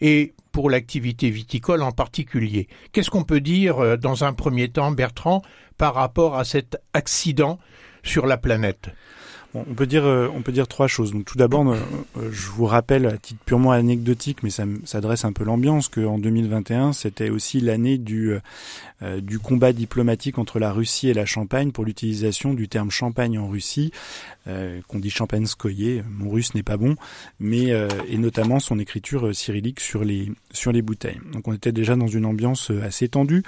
Et 0.00 0.34
pour 0.52 0.70
l'activité 0.70 1.30
viticole 1.30 1.82
en 1.82 1.92
particulier. 1.92 2.68
Qu'est-ce 2.92 3.10
qu'on 3.10 3.24
peut 3.24 3.40
dire 3.40 3.78
euh, 3.78 3.96
dans 3.96 4.24
un 4.24 4.32
premier 4.32 4.68
temps, 4.68 4.92
Bertrand, 4.92 5.42
par 5.78 5.94
rapport 5.94 6.36
à 6.36 6.44
cet 6.44 6.76
accident 6.92 7.58
sur 8.02 8.26
la 8.26 8.36
planète? 8.36 8.90
On 9.54 9.74
peut 9.74 9.86
dire, 9.86 10.06
euh, 10.06 10.28
on 10.34 10.40
peut 10.40 10.52
dire 10.52 10.66
trois 10.66 10.86
choses. 10.86 11.12
Donc, 11.12 11.26
tout 11.26 11.36
d'abord, 11.36 11.68
euh, 11.68 11.76
euh, 12.16 12.30
je 12.32 12.48
vous 12.48 12.64
rappelle 12.64 13.04
à 13.04 13.18
titre 13.18 13.40
purement 13.44 13.72
anecdotique, 13.72 14.42
mais 14.42 14.48
ça 14.48 14.64
s'adresse 14.84 15.26
un 15.26 15.32
peu 15.32 15.44
l'ambiance, 15.44 15.88
qu'en 15.88 16.18
2021, 16.18 16.94
c'était 16.94 17.28
aussi 17.28 17.60
l'année 17.60 17.98
du 17.98 18.34
du 19.18 19.40
combat 19.40 19.72
diplomatique 19.72 20.38
entre 20.38 20.60
la 20.60 20.70
Russie 20.70 21.08
et 21.08 21.12
la 21.12 21.26
Champagne 21.26 21.72
pour 21.72 21.84
l'utilisation 21.84 22.54
du 22.54 22.68
terme 22.68 22.92
Champagne 22.92 23.36
en 23.36 23.48
Russie, 23.48 23.90
qu'on 24.44 24.98
dit 24.98 25.10
Champagne-Skoye. 25.10 26.02
Mon 26.08 26.30
russe 26.30 26.54
n'est 26.54 26.62
pas 26.62 26.76
bon, 26.76 26.96
mais 27.38 27.68
et 28.08 28.18
notamment 28.18 28.60
son 28.60 28.78
écriture 28.78 29.34
cyrillique 29.34 29.80
sur 29.80 30.04
les 30.04 30.32
sur 30.52 30.72
les 30.72 30.82
bouteilles. 30.82 31.20
Donc, 31.32 31.48
on 31.48 31.52
était 31.52 31.72
déjà 31.72 31.96
dans 31.96 32.06
une 32.06 32.24
ambiance 32.24 32.70
assez 32.82 33.08
tendue. 33.08 33.42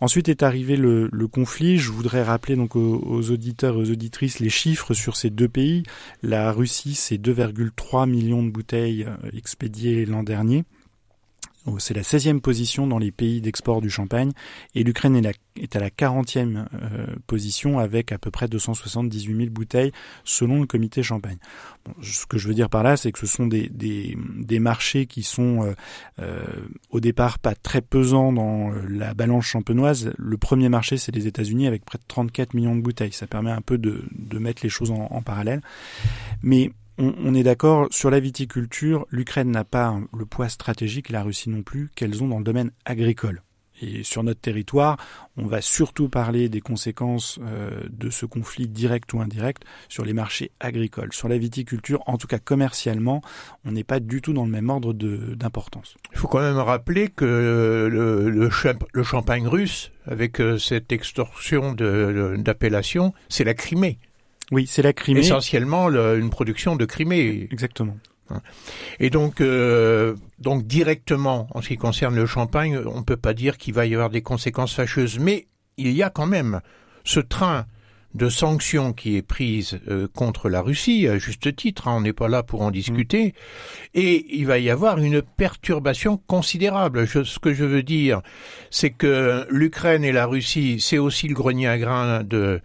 Ensuite 0.00 0.28
est 0.28 0.42
arrivé 0.42 0.76
le, 0.76 1.08
conflit. 1.30 1.78
Je 1.78 1.90
voudrais 1.90 2.22
rappeler 2.22 2.56
donc 2.56 2.74
aux, 2.74 3.00
aux 3.06 3.30
auditeurs 3.30 3.76
et 3.76 3.78
aux 3.78 3.90
auditrices 3.90 4.40
les 4.40 4.50
chiffres 4.50 4.94
sur 4.94 5.16
ces 5.16 5.30
deux 5.30 5.48
pays. 5.48 5.84
La 6.22 6.52
Russie, 6.52 6.94
c'est 6.94 7.16
2,3 7.16 8.08
millions 8.08 8.42
de 8.42 8.50
bouteilles 8.50 9.04
euh, 9.04 9.30
expédiées 9.36 10.06
l'an 10.06 10.22
dernier. 10.22 10.64
Oh, 11.66 11.78
c'est 11.78 11.92
la 11.92 12.00
16e 12.00 12.40
position 12.40 12.86
dans 12.86 12.98
les 12.98 13.12
pays 13.12 13.42
d'export 13.42 13.82
du 13.82 13.90
champagne 13.90 14.32
et 14.74 14.82
l'Ukraine 14.82 15.14
est, 15.16 15.76
à 15.76 15.78
la 15.78 15.90
40e 15.90 16.64
euh, 16.72 17.06
position 17.26 17.78
avec 17.78 18.12
à 18.12 18.18
peu 18.18 18.30
près 18.30 18.48
278 18.48 19.36
000 19.36 19.50
bouteilles 19.50 19.92
selon 20.24 20.60
le 20.60 20.66
comité 20.66 21.02
champagne. 21.02 21.36
ce 22.00 22.24
que 22.24 22.38
je 22.38 22.48
veux 22.48 22.54
dire 22.54 22.70
par 22.70 22.82
là, 22.82 22.96
c'est 22.96 23.12
que 23.12 23.18
ce 23.18 23.26
sont 23.26 23.46
des, 23.46 23.68
des, 23.68 24.58
marchés 24.58 25.04
qui 25.04 25.22
sont 25.22 25.74
euh, 26.18 26.46
au 26.88 27.00
départ 27.00 27.38
pas 27.38 27.54
très 27.54 27.82
pesants 27.82 28.32
dans 28.32 28.72
la 28.88 29.12
balance 29.12 29.44
champenoise. 29.44 30.14
Le 30.16 30.38
premier 30.38 30.70
marché, 30.70 30.96
c'est 30.96 31.14
les 31.14 31.26
États-Unis 31.26 31.66
avec 31.66 31.84
près 31.84 31.98
de 31.98 32.04
34 32.08 32.54
millions 32.54 32.74
de 32.74 32.80
bouteilles. 32.80 33.12
Ça 33.12 33.26
permet 33.26 33.50
un 33.50 33.60
peu 33.60 33.76
de, 33.76 34.04
de 34.12 34.38
mettre 34.38 34.62
les 34.62 34.70
choses 34.70 34.90
en, 34.90 35.08
en 35.10 35.20
parallèle. 35.20 35.60
Mais 36.42 36.72
on, 37.00 37.34
est 37.34 37.42
d'accord 37.42 37.88
sur 37.90 38.10
la 38.10 38.20
viticulture, 38.20 39.06
l'Ukraine 39.10 39.50
n'a 39.50 39.64
pas 39.64 39.98
le 40.16 40.26
poids 40.26 40.48
stratégique, 40.48 41.08
la 41.08 41.22
Russie 41.22 41.50
non 41.50 41.62
plus, 41.62 41.90
qu'elles 41.94 42.22
ont 42.22 42.28
dans 42.28 42.38
le 42.38 42.44
domaine 42.44 42.72
agricole. 42.84 43.42
Et 43.82 44.02
sur 44.02 44.22
notre 44.22 44.40
territoire, 44.40 44.98
on 45.38 45.46
va 45.46 45.62
surtout 45.62 46.10
parler 46.10 46.50
des 46.50 46.60
conséquences 46.60 47.38
euh, 47.42 47.80
de 47.88 48.10
ce 48.10 48.26
conflit 48.26 48.68
direct 48.68 49.10
ou 49.14 49.20
indirect 49.22 49.62
sur 49.88 50.04
les 50.04 50.12
marchés 50.12 50.50
agricoles. 50.60 51.14
Sur 51.14 51.28
la 51.28 51.38
viticulture, 51.38 52.02
en 52.06 52.18
tout 52.18 52.26
cas 52.26 52.38
commercialement, 52.38 53.22
on 53.64 53.72
n'est 53.72 53.84
pas 53.84 53.98
du 53.98 54.20
tout 54.20 54.34
dans 54.34 54.44
le 54.44 54.50
même 54.50 54.68
ordre 54.68 54.92
d'importance. 54.92 55.96
Il 56.12 56.18
faut 56.18 56.28
quand 56.28 56.40
même 56.40 56.58
rappeler 56.58 57.08
que 57.08 57.88
le, 57.90 59.02
champagne 59.02 59.48
russe, 59.48 59.92
avec 60.04 60.40
euh, 60.40 60.58
cette 60.58 60.92
extorsion 60.92 61.72
d'appellation, 61.72 63.14
c'est 63.30 63.44
la 63.44 63.54
Crimée. 63.54 63.98
Oui, 64.50 64.66
c'est 64.66 64.82
la 64.82 64.92
Crimée. 64.92 65.20
Essentiellement 65.20 65.88
une 65.88 66.30
production 66.30 66.76
de 66.76 66.84
Crimée. 66.84 67.48
Exactement. 67.50 67.96
Hein. 68.30 68.40
Et 68.98 69.10
donc, 69.10 69.40
euh, 69.40 70.14
donc 70.38 70.66
directement, 70.66 71.48
en 71.52 71.62
ce 71.62 71.68
qui 71.68 71.76
concerne 71.76 72.14
le 72.14 72.26
champagne, 72.26 72.78
on 72.78 72.98
ne 72.98 73.04
peut 73.04 73.16
pas 73.16 73.34
dire 73.34 73.58
qu'il 73.58 73.74
va 73.74 73.86
y 73.86 73.94
avoir 73.94 74.10
des 74.10 74.22
conséquences 74.22 74.74
fâcheuses, 74.74 75.18
mais 75.18 75.46
il 75.76 75.92
y 75.92 76.02
a 76.02 76.10
quand 76.10 76.26
même 76.26 76.60
ce 77.04 77.20
train 77.20 77.66
de 78.14 78.28
sanctions 78.28 78.92
qui 78.92 79.16
est 79.16 79.22
prise 79.22 79.78
euh, 79.88 80.08
contre 80.12 80.48
la 80.48 80.62
Russie, 80.62 81.06
à 81.06 81.18
juste 81.18 81.54
titre, 81.54 81.86
hein, 81.86 81.94
on 81.98 82.00
n'est 82.00 82.12
pas 82.12 82.26
là 82.26 82.42
pour 82.42 82.62
en 82.62 82.72
discuter, 82.72 83.28
mm. 83.28 83.32
et 83.94 84.36
il 84.36 84.46
va 84.46 84.58
y 84.58 84.68
avoir 84.68 84.98
une 84.98 85.22
perturbation 85.22 86.16
considérable. 86.16 87.06
ce 87.06 87.38
que 87.38 87.54
je 87.54 87.64
veux 87.64 87.84
dire, 87.84 88.20
c'est 88.70 88.90
que 88.90 89.46
l'Ukraine 89.48 90.02
et 90.02 90.10
la 90.10 90.26
Russie, 90.26 90.80
c'est 90.80 90.98
aussi 90.98 91.28
le 91.28 91.34
grenier 91.34 91.68
à 91.68 91.78
grains 91.78 92.24
de 92.24 92.60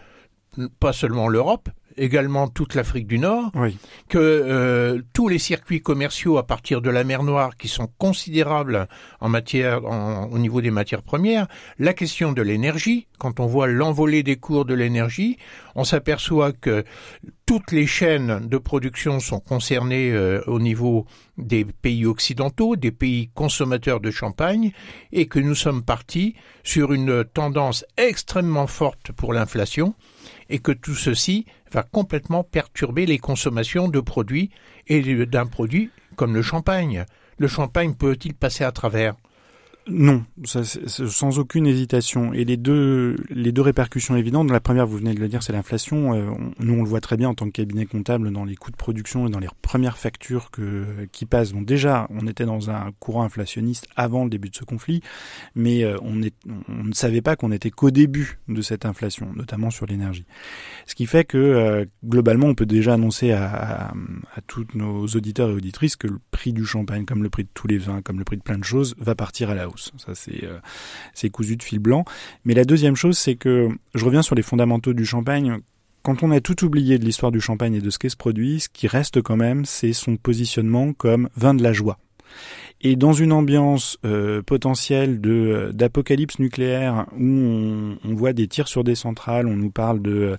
pas 0.79 0.93
seulement 0.93 1.27
l'Europe, 1.27 1.69
également 1.97 2.47
toute 2.47 2.75
l'Afrique 2.75 3.07
du 3.07 3.19
Nord, 3.19 3.51
que 4.09 4.17
euh, 4.17 5.01
tous 5.13 5.27
les 5.27 5.39
circuits 5.39 5.81
commerciaux 5.81 6.37
à 6.37 6.45
partir 6.45 6.81
de 6.81 6.89
la 6.89 7.03
mer 7.03 7.23
Noire 7.23 7.57
qui 7.57 7.67
sont 7.67 7.89
considérables 7.97 8.87
en 9.19 9.29
matière, 9.29 9.83
au 9.83 10.37
niveau 10.37 10.61
des 10.61 10.71
matières 10.71 11.03
premières, 11.03 11.47
la 11.79 11.93
question 11.93 12.31
de 12.31 12.41
l'énergie, 12.41 13.07
quand 13.17 13.39
on 13.39 13.45
voit 13.45 13.67
l'envolée 13.67 14.23
des 14.23 14.35
cours 14.35 14.65
de 14.65 14.73
l'énergie, 14.73 15.37
on 15.75 15.83
s'aperçoit 15.83 16.51
que 16.51 16.83
toutes 17.45 17.71
les 17.71 17.85
chaînes 17.85 18.47
de 18.47 18.57
production 18.57 19.19
sont 19.19 19.39
concernées 19.39 20.11
euh, 20.11 20.41
au 20.47 20.59
niveau 20.59 21.05
des 21.37 21.65
pays 21.65 22.05
occidentaux, 22.05 22.75
des 22.75 22.91
pays 22.91 23.29
consommateurs 23.33 23.99
de 23.99 24.09
champagne, 24.09 24.71
et 25.11 25.27
que 25.27 25.39
nous 25.39 25.55
sommes 25.55 25.83
partis 25.83 26.35
sur 26.63 26.93
une 26.93 27.23
tendance 27.23 27.85
extrêmement 27.97 28.67
forte 28.67 29.11
pour 29.11 29.33
l'inflation, 29.33 29.93
et 30.49 30.59
que 30.59 30.71
tout 30.71 30.95
ceci 30.95 31.45
va 31.71 31.83
complètement 31.83 32.43
perturber 32.43 33.05
les 33.05 33.17
consommations 33.17 33.87
de 33.87 33.99
produits 33.99 34.49
et 34.87 35.25
d'un 35.25 35.45
produit 35.45 35.91
comme 36.15 36.33
le 36.33 36.41
champagne. 36.41 37.05
Le 37.37 37.47
champagne 37.47 37.95
peut-il 37.95 38.33
passer 38.33 38.63
à 38.63 38.71
travers? 38.71 39.15
Non, 39.87 40.25
ça, 40.45 40.63
sans 40.63 41.37
aucune 41.37 41.67
hésitation. 41.67 42.33
Et 42.33 42.43
les 42.43 42.57
deux, 42.57 43.15
les 43.29 43.51
deux 43.51 43.61
répercussions 43.61 44.15
évidentes, 44.15 44.49
la 44.49 44.59
première, 44.59 44.87
vous 44.87 44.97
venez 44.97 45.13
de 45.13 45.19
le 45.19 45.27
dire, 45.27 45.43
c'est 45.43 45.53
l'inflation. 45.53 46.13
Euh, 46.15 46.31
nous, 46.59 46.73
on 46.73 46.83
le 46.83 46.89
voit 46.89 47.01
très 47.01 47.17
bien 47.17 47.29
en 47.29 47.35
tant 47.35 47.45
que 47.45 47.51
cabinet 47.51 47.85
comptable 47.85 48.31
dans 48.31 48.45
les 48.45 48.55
coûts 48.55 48.71
de 48.71 48.75
production 48.75 49.27
et 49.27 49.29
dans 49.29 49.39
les 49.39 49.47
premières 49.61 49.99
factures 49.99 50.49
que, 50.49 50.85
qui 51.11 51.25
passent. 51.25 51.53
Donc 51.53 51.65
déjà, 51.65 52.07
on 52.09 52.25
était 52.25 52.45
dans 52.45 52.71
un 52.71 52.91
courant 52.99 53.23
inflationniste 53.23 53.87
avant 53.95 54.23
le 54.23 54.31
début 54.31 54.49
de 54.49 54.55
ce 54.55 54.63
conflit, 54.63 55.01
mais 55.53 55.83
euh, 55.83 55.97
on, 56.01 56.23
est, 56.23 56.33
on 56.67 56.85
ne 56.85 56.93
savait 56.93 57.21
pas 57.21 57.35
qu'on 57.35 57.51
était 57.51 57.69
qu'au 57.69 57.91
début 57.91 58.39
de 58.47 58.63
cette 58.63 58.85
inflation, 58.85 59.33
notamment 59.35 59.69
sur 59.69 59.85
l'énergie. 59.85 60.25
Ce 60.87 60.95
qui 60.95 61.05
fait 61.05 61.25
que 61.25 61.37
euh, 61.37 61.85
globalement, 62.03 62.47
on 62.47 62.55
peut 62.55 62.65
déjà 62.65 62.95
annoncer 62.95 63.33
à, 63.33 63.45
à, 63.45 63.93
à 64.33 64.41
tous 64.47 64.65
nos 64.73 65.05
auditeurs 65.05 65.51
et 65.51 65.53
auditrices 65.53 65.95
que 65.95 66.07
le 66.07 66.19
prix 66.31 66.53
du 66.53 66.65
champagne, 66.65 67.05
comme 67.05 67.21
le 67.21 67.29
prix 67.29 67.43
de 67.43 67.49
tous 67.53 67.67
les 67.67 67.77
vins, 67.77 68.01
comme 68.01 68.17
le 68.17 68.25
prix 68.25 68.37
de 68.37 68.41
plein 68.41 68.57
de 68.57 68.63
choses, 68.63 68.95
va 68.97 69.13
partir 69.13 69.51
à 69.51 69.53
la 69.53 69.69
hausse. 69.69 69.74
Ça, 69.77 70.13
euh, 70.43 70.59
c'est 71.13 71.29
cousu 71.29 71.57
de 71.57 71.63
fil 71.63 71.79
blanc. 71.79 72.05
Mais 72.43 72.53
la 72.53 72.65
deuxième 72.65 72.95
chose, 72.95 73.17
c'est 73.17 73.35
que 73.35 73.69
je 73.93 74.05
reviens 74.05 74.21
sur 74.21 74.35
les 74.35 74.41
fondamentaux 74.41 74.93
du 74.93 75.05
champagne. 75.05 75.57
Quand 76.03 76.23
on 76.23 76.31
a 76.31 76.39
tout 76.39 76.63
oublié 76.63 76.99
de 76.99 77.05
l'histoire 77.05 77.31
du 77.31 77.41
champagne 77.41 77.75
et 77.75 77.81
de 77.81 77.89
ce 77.89 77.97
qu'est 77.97 78.09
ce 78.09 78.17
produit, 78.17 78.59
ce 78.59 78.69
qui 78.69 78.87
reste 78.87 79.21
quand 79.21 79.37
même, 79.37 79.65
c'est 79.65 79.93
son 79.93 80.17
positionnement 80.17 80.93
comme 80.93 81.29
vin 81.35 81.53
de 81.53 81.63
la 81.63 81.73
joie. 81.73 81.97
Et 82.81 82.95
dans 82.95 83.13
une 83.13 83.31
ambiance 83.31 83.97
euh, 84.05 84.41
potentielle 84.43 85.21
de 85.21 85.71
d'apocalypse 85.73 86.39
nucléaire 86.39 87.07
où 87.17 87.23
on, 87.23 87.97
voit 88.13 88.33
des 88.33 88.47
tirs 88.47 88.67
sur 88.67 88.83
des 88.83 88.95
centrales, 88.95 89.47
on 89.47 89.55
nous 89.55 89.71
parle 89.71 90.01
de 90.01 90.35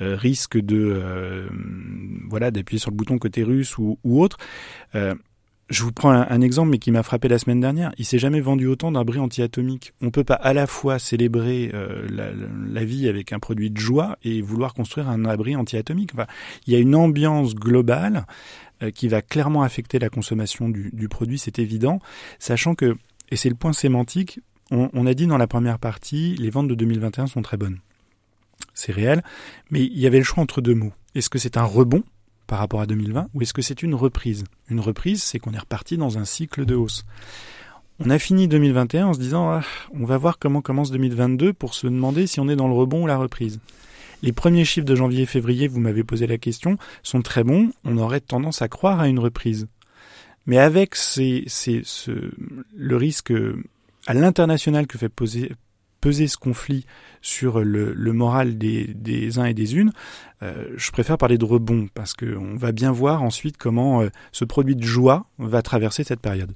euh, 0.00 0.16
risque 0.16 0.58
de 0.58 1.48
voilà 2.28 2.50
d'appuyer 2.50 2.80
sur 2.80 2.90
le 2.90 2.96
bouton 2.96 3.18
côté 3.18 3.44
russe 3.44 3.78
ou, 3.78 3.98
ou 4.02 4.20
autre. 4.20 4.36
Je 5.68 5.82
vous 5.82 5.90
prends 5.90 6.10
un, 6.10 6.40
exemple, 6.42 6.70
mais 6.70 6.78
qui 6.78 6.92
m'a 6.92 7.02
frappé 7.02 7.26
la 7.26 7.40
semaine 7.40 7.60
dernière. 7.60 7.92
Il 7.98 8.04
s'est 8.04 8.20
jamais 8.20 8.40
vendu 8.40 8.68
autant 8.68 8.92
d'abris 8.92 9.18
anti-atomiques. 9.18 9.94
On 10.00 10.10
peut 10.10 10.22
pas 10.22 10.34
à 10.34 10.52
la 10.52 10.68
fois 10.68 11.00
célébrer 11.00 11.72
euh, 11.74 12.06
la, 12.08 12.84
vie 12.84 13.08
avec 13.08 13.32
un 13.32 13.40
produit 13.40 13.70
de 13.70 13.78
joie 13.78 14.16
et 14.22 14.42
vouloir 14.42 14.74
construire 14.74 15.08
un 15.08 15.24
abri 15.24 15.56
anti-atomique. 15.56 16.10
Enfin, 16.14 16.26
il 16.66 16.72
y 16.72 16.76
a 16.76 16.78
une 16.78 16.94
ambiance 16.94 17.56
globale 17.56 18.26
euh, 18.84 18.92
qui 18.92 19.08
va 19.08 19.22
clairement 19.22 19.62
affecter 19.62 19.98
la 19.98 20.08
consommation 20.08 20.68
du, 20.68 20.90
du 20.92 21.08
produit, 21.08 21.38
c'est 21.38 21.58
évident, 21.58 21.98
sachant 22.38 22.76
que, 22.76 22.96
et 23.30 23.36
c'est 23.36 23.48
le 23.48 23.56
point 23.56 23.72
sémantique, 23.72 24.38
on, 24.70 24.88
on 24.92 25.04
a 25.04 25.14
dit 25.14 25.26
dans 25.26 25.38
la 25.38 25.48
première 25.48 25.80
partie, 25.80 26.36
les 26.36 26.50
ventes 26.50 26.68
de 26.68 26.76
2021 26.76 27.26
sont 27.26 27.42
très 27.42 27.56
bonnes. 27.56 27.80
C'est 28.72 28.92
réel, 28.92 29.24
mais 29.70 29.82
il 29.82 29.98
y 29.98 30.06
avait 30.06 30.18
le 30.18 30.24
choix 30.24 30.44
entre 30.44 30.60
deux 30.60 30.74
mots. 30.76 30.92
Est-ce 31.16 31.28
que 31.28 31.38
c'est 31.38 31.56
un 31.56 31.64
rebond 31.64 32.04
par 32.46 32.58
rapport 32.58 32.80
à 32.80 32.86
2020 32.86 33.28
ou 33.34 33.42
est-ce 33.42 33.54
que 33.54 33.62
c'est 33.62 33.82
une 33.82 33.94
reprise? 33.94 34.44
Une 34.68 34.80
reprise, 34.80 35.22
c'est 35.22 35.38
qu'on 35.38 35.52
est 35.52 35.58
reparti 35.58 35.96
dans 35.96 36.18
un 36.18 36.24
cycle 36.24 36.64
de 36.64 36.74
hausse. 36.74 37.04
On 37.98 38.10
a 38.10 38.18
fini 38.18 38.46
2021 38.46 39.06
en 39.06 39.14
se 39.14 39.18
disant 39.18 39.48
ah, 39.50 39.62
on 39.94 40.04
va 40.04 40.18
voir 40.18 40.38
comment 40.38 40.60
commence 40.60 40.90
2022 40.90 41.52
pour 41.52 41.74
se 41.74 41.86
demander 41.86 42.26
si 42.26 42.40
on 42.40 42.48
est 42.48 42.56
dans 42.56 42.68
le 42.68 42.74
rebond 42.74 43.04
ou 43.04 43.06
la 43.06 43.16
reprise. 43.16 43.58
Les 44.22 44.32
premiers 44.32 44.64
chiffres 44.64 44.86
de 44.86 44.94
janvier 44.94 45.22
et 45.22 45.26
février, 45.26 45.68
vous 45.68 45.80
m'avez 45.80 46.04
posé 46.04 46.26
la 46.26 46.38
question, 46.38 46.78
sont 47.02 47.22
très 47.22 47.44
bons, 47.44 47.70
on 47.84 47.98
aurait 47.98 48.20
tendance 48.20 48.62
à 48.62 48.68
croire 48.68 49.00
à 49.00 49.08
une 49.08 49.18
reprise. 49.18 49.68
Mais 50.46 50.58
avec 50.58 50.94
le 52.76 52.96
risque 52.96 53.32
à 54.06 54.14
l'international 54.14 54.86
que 54.86 54.98
fait 54.98 55.08
poser, 55.08 55.52
peser 56.06 56.28
ce 56.28 56.36
conflit 56.36 56.86
sur 57.20 57.64
le, 57.64 58.12
moral 58.12 58.58
des, 58.58 59.38
uns 59.40 59.46
et 59.46 59.54
des 59.54 59.74
unes, 59.74 59.90
euh, 60.40 60.66
je 60.76 60.92
préfère 60.92 61.18
parler 61.18 61.36
de 61.36 61.44
rebond 61.44 61.88
parce 61.94 62.14
qu'on 62.14 62.54
va 62.54 62.70
bien 62.70 62.92
voir 62.92 63.24
ensuite 63.24 63.56
comment 63.56 64.02
euh, 64.02 64.10
ce 64.30 64.44
produit 64.44 64.76
de 64.76 64.84
joie 64.84 65.26
va 65.38 65.62
traverser 65.62 66.04
cette 66.04 66.20
période. 66.20 66.52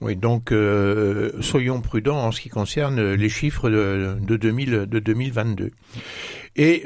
Oui, 0.00 0.14
donc 0.14 0.52
euh, 0.52 1.32
soyons 1.40 1.80
prudents 1.80 2.18
en 2.18 2.30
ce 2.30 2.40
qui 2.40 2.48
concerne 2.48 3.14
les 3.14 3.28
chiffres 3.28 3.68
de, 3.70 4.16
de, 4.20 4.36
2000, 4.36 4.86
de 4.86 4.98
2022. 5.00 5.70
Et 6.54 6.84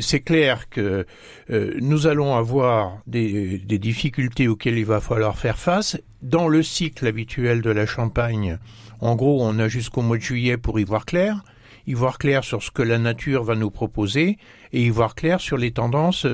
c'est 0.00 0.20
clair 0.20 0.68
que 0.68 1.04
nous 1.48 2.06
allons 2.06 2.36
avoir 2.36 2.98
des, 3.08 3.58
des, 3.58 3.78
difficultés 3.78 4.46
auxquelles 4.46 4.78
il 4.78 4.84
va 4.84 5.00
falloir 5.00 5.36
faire 5.36 5.58
face. 5.58 5.98
Dans 6.22 6.46
le 6.46 6.62
cycle 6.62 7.06
habituel 7.08 7.62
de 7.62 7.70
la 7.70 7.86
Champagne, 7.86 8.58
en 9.02 9.16
gros, 9.16 9.44
on 9.44 9.58
a 9.58 9.68
jusqu'au 9.68 10.00
mois 10.00 10.16
de 10.16 10.22
juillet 10.22 10.56
pour 10.56 10.80
y 10.80 10.84
voir 10.84 11.04
clair, 11.04 11.42
y 11.86 11.94
voir 11.94 12.18
clair 12.18 12.44
sur 12.44 12.62
ce 12.62 12.70
que 12.70 12.82
la 12.82 12.98
nature 12.98 13.42
va 13.42 13.54
nous 13.56 13.70
proposer 13.70 14.38
et 14.72 14.82
y 14.82 14.90
voir 14.90 15.14
clair 15.14 15.40
sur 15.40 15.58
les 15.58 15.72
tendances, 15.72 16.26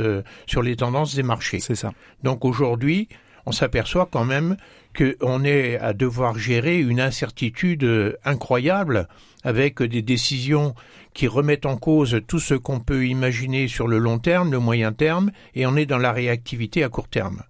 sur 0.46 0.62
les 0.62 0.76
tendances 0.76 1.14
des 1.14 1.22
marchés. 1.22 1.60
C'est 1.60 1.74
ça. 1.74 1.92
Donc 2.22 2.44
aujourd'hui, 2.44 3.08
on 3.48 3.52
s'aperçoit 3.52 4.08
quand 4.10 4.24
même 4.24 4.56
qu'on 4.96 5.44
est 5.44 5.78
à 5.78 5.92
devoir 5.94 6.38
gérer 6.38 6.78
une 6.78 7.00
incertitude 7.00 8.18
incroyable 8.24 9.08
avec 9.42 9.82
des 9.82 10.02
décisions 10.02 10.74
qui 11.14 11.26
remettent 11.26 11.66
en 11.66 11.76
cause 11.76 12.20
tout 12.26 12.38
ce 12.38 12.54
qu'on 12.54 12.80
peut 12.80 13.06
imaginer 13.06 13.68
sur 13.68 13.88
le 13.88 13.98
long 13.98 14.18
terme, 14.18 14.52
le 14.52 14.58
moyen 14.58 14.92
terme, 14.92 15.30
et 15.54 15.66
on 15.66 15.76
est 15.76 15.86
dans 15.86 15.98
la 15.98 16.12
réactivité 16.12 16.84
à 16.84 16.88
court 16.88 17.08
terme. 17.08 17.42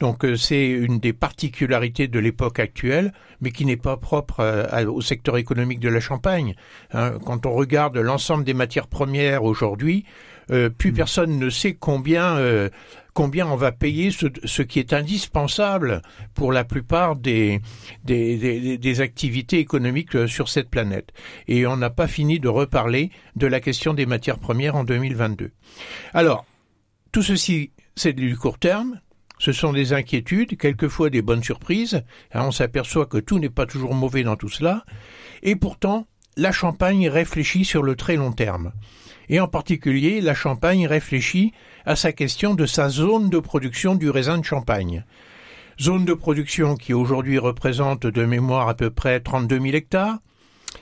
Donc 0.00 0.24
euh, 0.24 0.36
c'est 0.36 0.66
une 0.68 0.98
des 0.98 1.12
particularités 1.12 2.08
de 2.08 2.18
l'époque 2.18 2.58
actuelle, 2.58 3.12
mais 3.40 3.50
qui 3.50 3.66
n'est 3.66 3.76
pas 3.76 3.96
propre 3.96 4.40
euh, 4.40 4.86
au 4.86 5.00
secteur 5.00 5.36
économique 5.36 5.80
de 5.80 5.88
la 5.88 6.00
Champagne. 6.00 6.54
Hein. 6.92 7.12
Quand 7.24 7.46
on 7.46 7.52
regarde 7.52 7.96
l'ensemble 7.98 8.44
des 8.44 8.54
matières 8.54 8.88
premières 8.88 9.44
aujourd'hui, 9.44 10.04
euh, 10.50 10.68
plus 10.68 10.90
mmh. 10.90 10.96
personne 10.96 11.38
ne 11.38 11.50
sait 11.50 11.74
combien 11.74 12.36
combien 13.14 13.46
on 13.46 13.56
va 13.56 13.72
payer 13.72 14.10
ce, 14.10 14.62
qui 14.62 14.78
est 14.78 14.92
indispensable 14.92 16.02
pour 16.34 16.52
la 16.52 16.64
plupart 16.64 17.16
des, 17.16 17.60
activités 19.00 19.58
économiques 19.60 20.16
euh, 20.16 20.26
sur 20.26 20.48
cette 20.48 20.68
planète. 20.68 21.12
Et 21.48 21.66
on 21.66 21.76
n'a 21.76 21.90
pas 21.90 22.08
fini 22.08 22.40
de 22.40 22.48
reparler 22.48 23.10
de 23.36 23.46
la 23.46 23.60
question 23.60 23.94
des 23.94 24.04
matières 24.04 24.38
premières 24.38 24.76
en 24.76 24.84
2022. 24.84 25.52
Alors, 26.12 26.44
tout 27.12 27.22
ceci, 27.22 27.70
c'est 27.94 28.12
du 28.12 28.36
court 28.36 28.58
terme. 28.58 29.00
Ce 29.38 29.52
sont 29.52 29.72
des 29.72 29.92
inquiétudes, 29.92 30.56
quelquefois 30.56 31.10
des 31.10 31.22
bonnes 31.22 31.42
surprises. 31.42 32.02
Hein, 32.32 32.44
on 32.46 32.52
s'aperçoit 32.52 33.06
que 33.06 33.18
tout 33.18 33.38
n'est 33.38 33.50
pas 33.50 33.66
toujours 33.66 33.94
mauvais 33.94 34.22
dans 34.22 34.36
tout 34.36 34.48
cela. 34.48 34.84
Et 35.42 35.56
pourtant, 35.56 36.06
la 36.36 36.52
Champagne 36.52 37.08
réfléchit 37.08 37.64
sur 37.64 37.82
le 37.82 37.96
très 37.96 38.16
long 38.16 38.32
terme. 38.32 38.72
Et 39.28 39.40
en 39.40 39.48
particulier, 39.48 40.20
la 40.20 40.34
Champagne 40.34 40.86
réfléchit 40.86 41.52
à 41.86 41.96
sa 41.96 42.12
question 42.12 42.54
de 42.54 42.66
sa 42.66 42.88
zone 42.88 43.30
de 43.30 43.38
production 43.38 43.94
du 43.94 44.10
raisin 44.10 44.38
de 44.38 44.44
Champagne. 44.44 45.04
Zone 45.80 46.04
de 46.04 46.14
production 46.14 46.76
qui 46.76 46.92
aujourd'hui 46.92 47.38
représente 47.38 48.06
de 48.06 48.24
mémoire 48.24 48.68
à 48.68 48.74
peu 48.74 48.90
près 48.90 49.20
32 49.20 49.60
000 49.60 49.74
hectares. 49.74 50.18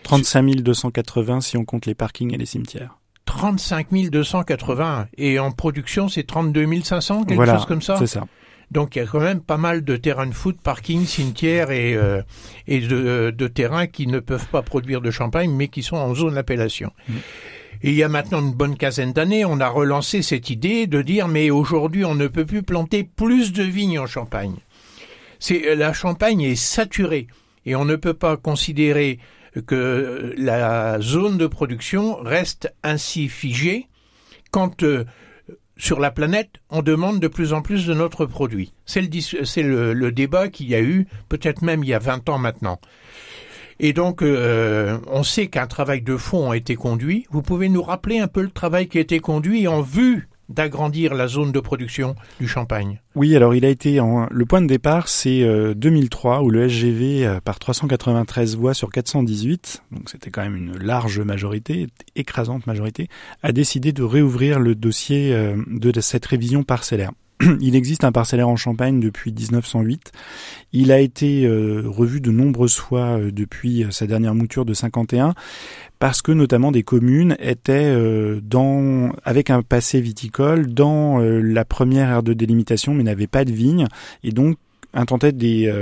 35 0.02 0.56
280 0.56 1.40
si 1.40 1.56
on 1.56 1.64
compte 1.64 1.86
les 1.86 1.94
parkings 1.94 2.34
et 2.34 2.38
les 2.38 2.46
cimetières. 2.46 2.98
35 3.26 3.88
280 4.10 5.08
et 5.16 5.38
en 5.38 5.52
production 5.52 6.08
c'est 6.08 6.24
32 6.24 6.82
500 6.82 7.24
quelque 7.24 7.46
chose 7.46 7.66
comme 7.66 7.82
ça. 7.82 7.96
C'est 7.98 8.06
ça. 8.06 8.26
Donc 8.72 8.96
il 8.96 9.00
y 9.00 9.02
a 9.02 9.06
quand 9.06 9.20
même 9.20 9.42
pas 9.42 9.58
mal 9.58 9.84
de 9.84 9.96
terrains 9.96 10.26
de 10.26 10.32
foot, 10.32 10.56
parkings, 10.62 11.04
cimetières 11.04 11.70
et, 11.70 11.94
euh, 11.94 12.22
et 12.66 12.80
de, 12.80 13.30
de, 13.30 13.46
terrains 13.46 13.86
qui 13.86 14.06
ne 14.06 14.18
peuvent 14.18 14.46
pas 14.46 14.62
produire 14.62 15.02
de 15.02 15.10
champagne 15.10 15.50
mais 15.50 15.68
qui 15.68 15.82
sont 15.82 15.96
en 15.96 16.14
zone 16.14 16.36
d'appellation. 16.36 16.90
Mm. 17.06 17.12
Et 17.82 17.90
il 17.90 17.94
y 17.94 18.02
a 18.02 18.08
maintenant 18.08 18.40
une 18.40 18.54
bonne 18.54 18.78
quinzaine 18.78 19.12
d'années, 19.12 19.44
on 19.44 19.60
a 19.60 19.68
relancé 19.68 20.22
cette 20.22 20.48
idée 20.48 20.86
de 20.86 21.02
dire 21.02 21.28
mais 21.28 21.50
aujourd'hui 21.50 22.06
on 22.06 22.14
ne 22.14 22.28
peut 22.28 22.46
plus 22.46 22.62
planter 22.62 23.04
plus 23.04 23.52
de 23.52 23.62
vignes 23.62 23.98
en 23.98 24.06
Champagne. 24.06 24.56
C'est 25.38 25.74
la 25.74 25.92
Champagne 25.92 26.40
est 26.40 26.56
saturée 26.56 27.26
et 27.66 27.76
on 27.76 27.84
ne 27.84 27.96
peut 27.96 28.14
pas 28.14 28.38
considérer 28.38 29.18
que 29.66 30.32
la 30.38 30.98
zone 31.02 31.36
de 31.36 31.46
production 31.46 32.16
reste 32.22 32.72
ainsi 32.82 33.28
figée 33.28 33.88
quand 34.50 34.82
euh, 34.82 35.04
sur 35.82 35.98
la 35.98 36.12
planète, 36.12 36.50
on 36.70 36.80
demande 36.80 37.18
de 37.18 37.26
plus 37.26 37.52
en 37.52 37.60
plus 37.60 37.86
de 37.86 37.92
notre 37.92 38.24
produit. 38.24 38.72
C'est 38.86 39.02
le, 39.02 39.92
le, 39.92 40.12
débat 40.12 40.46
qu'il 40.48 40.68
y 40.68 40.76
a 40.76 40.80
eu, 40.80 41.08
peut-être 41.28 41.62
même 41.62 41.82
il 41.82 41.88
y 41.88 41.94
a 41.94 41.98
20 41.98 42.28
ans 42.28 42.38
maintenant. 42.38 42.78
Et 43.80 43.92
donc, 43.92 44.22
euh, 44.22 44.98
on 45.08 45.24
sait 45.24 45.48
qu'un 45.48 45.66
travail 45.66 46.00
de 46.00 46.16
fond 46.16 46.52
a 46.52 46.56
été 46.56 46.76
conduit. 46.76 47.26
Vous 47.32 47.42
pouvez 47.42 47.68
nous 47.68 47.82
rappeler 47.82 48.20
un 48.20 48.28
peu 48.28 48.42
le 48.42 48.50
travail 48.50 48.86
qui 48.86 48.98
a 48.98 49.00
été 49.00 49.18
conduit 49.18 49.66
en 49.66 49.80
vue 49.82 50.28
d'agrandir 50.48 51.14
la 51.14 51.28
zone 51.28 51.52
de 51.52 51.60
production 51.60 52.14
du 52.40 52.48
champagne 52.48 53.00
Oui, 53.14 53.34
alors 53.36 53.54
il 53.54 53.64
a 53.64 53.68
été 53.68 54.00
en, 54.00 54.26
le 54.30 54.46
point 54.46 54.60
de 54.60 54.66
départ, 54.66 55.08
c'est 55.08 55.44
2003 55.74 56.38
euh, 56.38 56.42
où 56.42 56.50
le 56.50 56.68
SGV 56.68 57.26
euh, 57.26 57.40
par 57.40 57.58
393 57.58 58.56
voix 58.56 58.74
sur 58.74 58.90
418, 58.90 59.82
donc 59.92 60.10
c'était 60.10 60.30
quand 60.30 60.42
même 60.42 60.56
une 60.56 60.78
large 60.78 61.20
majorité, 61.20 61.88
écrasante 62.16 62.66
majorité, 62.66 63.08
a 63.42 63.52
décidé 63.52 63.92
de 63.92 64.02
réouvrir 64.02 64.58
le 64.58 64.74
dossier 64.74 65.34
de 65.66 66.00
cette 66.00 66.26
révision 66.26 66.62
parcellaire. 66.62 67.12
Il 67.60 67.76
existe 67.76 68.04
un 68.04 68.12
parcellaire 68.12 68.48
en 68.48 68.56
Champagne 68.56 69.00
depuis 69.00 69.32
1908. 69.32 70.12
Il 70.72 70.92
a 70.92 71.00
été 71.00 71.44
euh, 71.44 71.82
revu 71.86 72.20
de 72.20 72.30
nombreuses 72.30 72.76
fois 72.76 73.18
euh, 73.18 73.30
depuis 73.30 73.84
euh, 73.84 73.90
sa 73.90 74.06
dernière 74.06 74.34
mouture 74.34 74.64
de 74.64 74.74
51 74.74 75.34
parce 75.98 76.22
que 76.22 76.32
notamment 76.32 76.72
des 76.72 76.82
communes 76.82 77.36
étaient 77.38 77.94
dans 78.42 79.12
avec 79.22 79.50
un 79.50 79.62
passé 79.62 80.00
viticole 80.00 80.66
dans 80.74 81.20
la 81.20 81.64
première 81.64 82.10
ère 82.10 82.22
de 82.24 82.32
délimitation 82.32 82.92
mais 82.92 83.04
n'avaient 83.04 83.28
pas 83.28 83.44
de 83.44 83.52
vignes 83.52 83.86
et 84.24 84.32
donc 84.32 84.58
intentaient 84.94 85.30
des, 85.30 85.72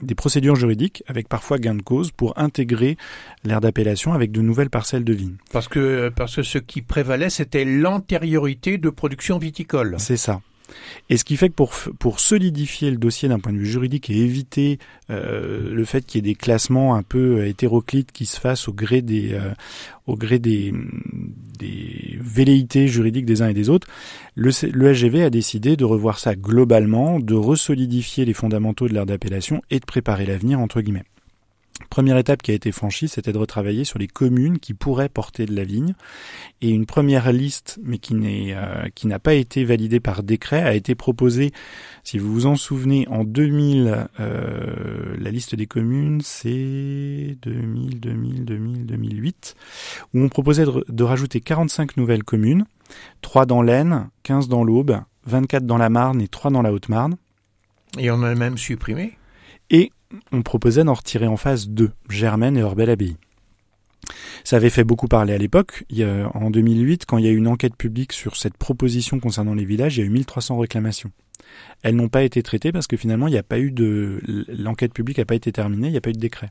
des 0.00 0.14
procédures 0.14 0.54
juridiques 0.54 1.02
avec 1.08 1.28
parfois 1.28 1.58
gain 1.58 1.74
de 1.74 1.82
cause 1.82 2.12
pour 2.12 2.38
intégrer 2.38 2.96
l'ère 3.42 3.60
d'appellation 3.60 4.12
avec 4.12 4.30
de 4.30 4.42
nouvelles 4.42 4.70
parcelles 4.70 5.02
de 5.02 5.12
vignes. 5.12 5.38
Parce 5.52 5.66
que 5.66 6.08
parce 6.08 6.36
que 6.36 6.44
ce 6.44 6.58
qui 6.58 6.80
prévalait 6.80 7.28
c'était 7.28 7.64
l'antériorité 7.64 8.78
de 8.78 8.90
production 8.90 9.38
viticole. 9.38 9.96
C'est 9.98 10.16
ça. 10.16 10.40
Et 11.10 11.16
ce 11.16 11.24
qui 11.24 11.36
fait 11.36 11.48
que 11.48 11.54
pour, 11.54 11.72
pour 11.98 12.20
solidifier 12.20 12.90
le 12.90 12.96
dossier 12.96 13.28
d'un 13.28 13.38
point 13.38 13.52
de 13.52 13.58
vue 13.58 13.66
juridique 13.66 14.10
et 14.10 14.16
éviter 14.16 14.78
euh, 15.10 15.72
le 15.72 15.84
fait 15.84 16.06
qu'il 16.06 16.18
y 16.24 16.30
ait 16.30 16.32
des 16.32 16.34
classements 16.34 16.94
un 16.94 17.02
peu 17.02 17.46
hétéroclites 17.46 18.12
qui 18.12 18.26
se 18.26 18.40
fassent 18.40 18.68
au 18.68 18.72
gré 18.72 19.02
des, 19.02 19.34
euh, 19.34 19.52
au 20.06 20.16
gré 20.16 20.38
des, 20.38 20.72
des 21.58 22.18
velléités 22.20 22.88
juridiques 22.88 23.26
des 23.26 23.42
uns 23.42 23.48
et 23.48 23.54
des 23.54 23.68
autres, 23.68 23.86
le, 24.34 24.50
le 24.72 24.94
SGV 24.94 25.24
a 25.24 25.30
décidé 25.30 25.76
de 25.76 25.84
revoir 25.84 26.18
ça 26.18 26.34
globalement, 26.34 27.20
de 27.20 27.34
resolidifier 27.34 28.24
les 28.24 28.34
fondamentaux 28.34 28.88
de 28.88 28.94
l'ère 28.94 29.06
d'appellation 29.06 29.62
et 29.70 29.80
de 29.80 29.84
préparer 29.84 30.26
l'avenir 30.26 30.60
entre 30.60 30.80
guillemets. 30.80 31.04
Première 31.90 32.16
étape 32.18 32.42
qui 32.42 32.50
a 32.52 32.54
été 32.54 32.70
franchie, 32.72 33.08
c'était 33.08 33.32
de 33.32 33.38
retravailler 33.38 33.84
sur 33.84 33.98
les 33.98 34.06
communes 34.06 34.58
qui 34.58 34.74
pourraient 34.74 35.08
porter 35.08 35.44
de 35.44 35.54
la 35.54 35.64
vigne. 35.64 35.94
Et 36.60 36.70
une 36.70 36.86
première 36.86 37.32
liste, 37.32 37.78
mais 37.82 37.98
qui 37.98 38.14
n'est 38.14 38.54
euh, 38.54 38.88
qui 38.94 39.06
n'a 39.06 39.18
pas 39.18 39.34
été 39.34 39.64
validée 39.64 40.00
par 40.00 40.22
décret, 40.22 40.62
a 40.62 40.74
été 40.74 40.94
proposée. 40.94 41.52
Si 42.04 42.18
vous 42.18 42.32
vous 42.32 42.46
en 42.46 42.56
souvenez, 42.56 43.06
en 43.08 43.24
2000, 43.24 44.08
euh, 44.20 45.16
la 45.18 45.30
liste 45.30 45.54
des 45.56 45.66
communes, 45.66 46.20
c'est 46.22 47.36
2000, 47.42 48.00
2000, 48.00 48.44
2000, 48.44 48.86
2008, 48.86 49.54
où 50.14 50.20
on 50.20 50.28
proposait 50.28 50.64
de, 50.64 50.84
de 50.88 51.04
rajouter 51.04 51.40
45 51.40 51.96
nouvelles 51.96 52.24
communes, 52.24 52.66
3 53.22 53.46
dans 53.46 53.62
l'Aisne, 53.62 54.08
15 54.22 54.48
dans 54.48 54.62
l'Aube, 54.62 55.00
24 55.26 55.66
dans 55.66 55.78
la 55.78 55.90
Marne 55.90 56.20
et 56.20 56.28
3 56.28 56.50
dans 56.50 56.62
la 56.62 56.72
Haute-Marne. 56.72 57.16
Et 57.98 58.10
on 58.10 58.22
a 58.22 58.34
même 58.34 58.58
supprimé? 58.58 59.16
Et 59.70 59.92
on 60.32 60.42
proposait 60.42 60.84
d'en 60.84 60.94
retirer 60.94 61.26
en 61.26 61.36
face 61.36 61.68
deux, 61.68 61.90
Germaine 62.08 62.56
et 62.56 62.62
Orbel-Abbaye. 62.62 63.16
Ça 64.44 64.56
avait 64.56 64.70
fait 64.70 64.84
beaucoup 64.84 65.08
parler 65.08 65.32
à 65.32 65.38
l'époque. 65.38 65.84
En 66.34 66.50
2008, 66.50 67.06
quand 67.06 67.18
il 67.18 67.24
y 67.24 67.28
a 67.28 67.30
eu 67.30 67.36
une 67.36 67.48
enquête 67.48 67.76
publique 67.76 68.12
sur 68.12 68.36
cette 68.36 68.56
proposition 68.56 69.18
concernant 69.18 69.54
les 69.54 69.64
villages, 69.64 69.96
il 69.96 70.00
y 70.00 70.02
a 70.02 70.06
eu 70.06 70.10
1300 70.10 70.58
réclamations. 70.58 71.10
Elles 71.82 71.96
n'ont 71.96 72.08
pas 72.08 72.22
été 72.22 72.42
traitées 72.42 72.72
parce 72.72 72.86
que 72.86 72.96
finalement, 72.96 73.28
il 73.28 73.32
n'y 73.32 73.38
a 73.38 73.42
pas 73.42 73.58
eu 73.58 73.70
de, 73.70 74.20
l'enquête 74.48 74.92
publique 74.92 75.18
n'a 75.18 75.24
pas 75.24 75.34
été 75.34 75.52
terminée, 75.52 75.88
il 75.88 75.92
n'y 75.92 75.96
a 75.96 76.00
pas 76.00 76.10
eu 76.10 76.14
de 76.14 76.18
décret. 76.18 76.50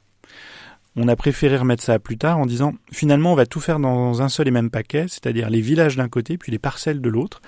On 0.95 1.07
a 1.07 1.15
préféré 1.15 1.57
remettre 1.57 1.81
ça 1.81 1.97
plus 1.97 2.19
tard 2.19 2.37
en 2.37 2.45
disant, 2.45 2.73
finalement, 2.91 3.31
on 3.33 3.35
va 3.35 3.47
tout 3.47 3.59
faire 3.59 3.79
dans 3.79 4.21
un 4.21 4.29
seul 4.29 4.47
et 4.47 4.51
même 4.51 4.69
paquet, 4.69 5.05
c'est-à-dire 5.07 5.49
les 5.49 5.61
villages 5.61 5.97
d'un 5.97 6.07
côté, 6.07 6.37
puis 6.37 6.51
les 6.51 6.59
parcelles 6.59 7.01
de 7.01 7.09
l'autre. 7.09 7.41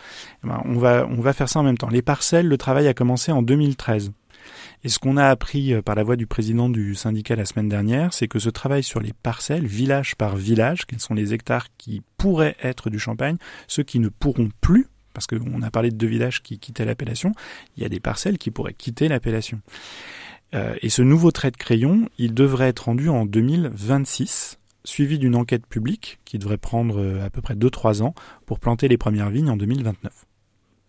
Eh 0.43 0.47
ben, 0.47 0.61
on 0.65 0.79
va, 0.79 1.07
on 1.07 1.21
va 1.21 1.31
faire 1.31 1.47
ça 1.47 1.59
en 1.59 1.63
même 1.63 1.77
temps. 1.77 1.89
Les 1.89 2.01
parcelles, 2.01 2.47
le 2.47 2.57
travail 2.57 2.87
a 2.87 2.95
commencé 2.95 3.31
en 3.31 3.43
2013. 3.43 4.11
Et 4.85 4.89
ce 4.89 4.99
qu'on 4.99 5.17
a 5.17 5.25
appris 5.25 5.73
euh, 5.73 5.81
par 5.81 5.95
la 5.95 6.03
voix 6.03 6.15
du 6.15 6.27
président 6.27 6.69
du 6.69 6.93
syndicat 6.93 7.35
la 7.35 7.45
semaine 7.45 7.67
dernière, 7.67 8.13
c'est 8.13 8.27
que 8.27 8.37
ce 8.37 8.51
travail 8.51 8.83
sur 8.83 8.99
les 8.99 9.13
parcelles, 9.13 9.65
village 9.65 10.15
par 10.15 10.35
village, 10.35 10.85
quels 10.85 10.99
sont 10.99 11.15
les 11.15 11.33
hectares 11.33 11.69
qui 11.79 12.03
pourraient 12.17 12.55
être 12.61 12.91
du 12.91 12.99
champagne, 12.99 13.37
ceux 13.67 13.81
qui 13.81 13.97
ne 13.97 14.09
pourront 14.09 14.51
plus, 14.61 14.85
parce 15.15 15.25
qu'on 15.25 15.63
a 15.63 15.71
parlé 15.71 15.89
de 15.89 15.95
deux 15.95 16.05
villages 16.05 16.43
qui 16.43 16.59
quittaient 16.59 16.85
l'appellation, 16.85 17.31
il 17.75 17.81
y 17.81 17.85
a 17.87 17.89
des 17.89 17.99
parcelles 17.99 18.37
qui 18.37 18.51
pourraient 18.51 18.75
quitter 18.75 19.07
l'appellation. 19.07 19.59
Euh, 20.53 20.75
et 20.83 20.89
ce 20.89 21.01
nouveau 21.01 21.31
trait 21.31 21.49
de 21.49 21.57
crayon, 21.57 22.07
il 22.19 22.35
devrait 22.35 22.67
être 22.67 22.85
rendu 22.85 23.09
en 23.09 23.25
2026. 23.25 24.59
suivi 24.83 25.17
d'une 25.17 25.35
enquête 25.35 25.65
publique 25.65 26.19
qui 26.25 26.37
devrait 26.37 26.59
prendre 26.59 27.23
à 27.25 27.31
peu 27.31 27.41
près 27.41 27.55
2-3 27.55 28.03
ans 28.03 28.13
pour 28.45 28.59
planter 28.59 28.87
les 28.87 28.99
premières 28.99 29.31
vignes 29.31 29.49
en 29.49 29.57
2029. 29.57 30.27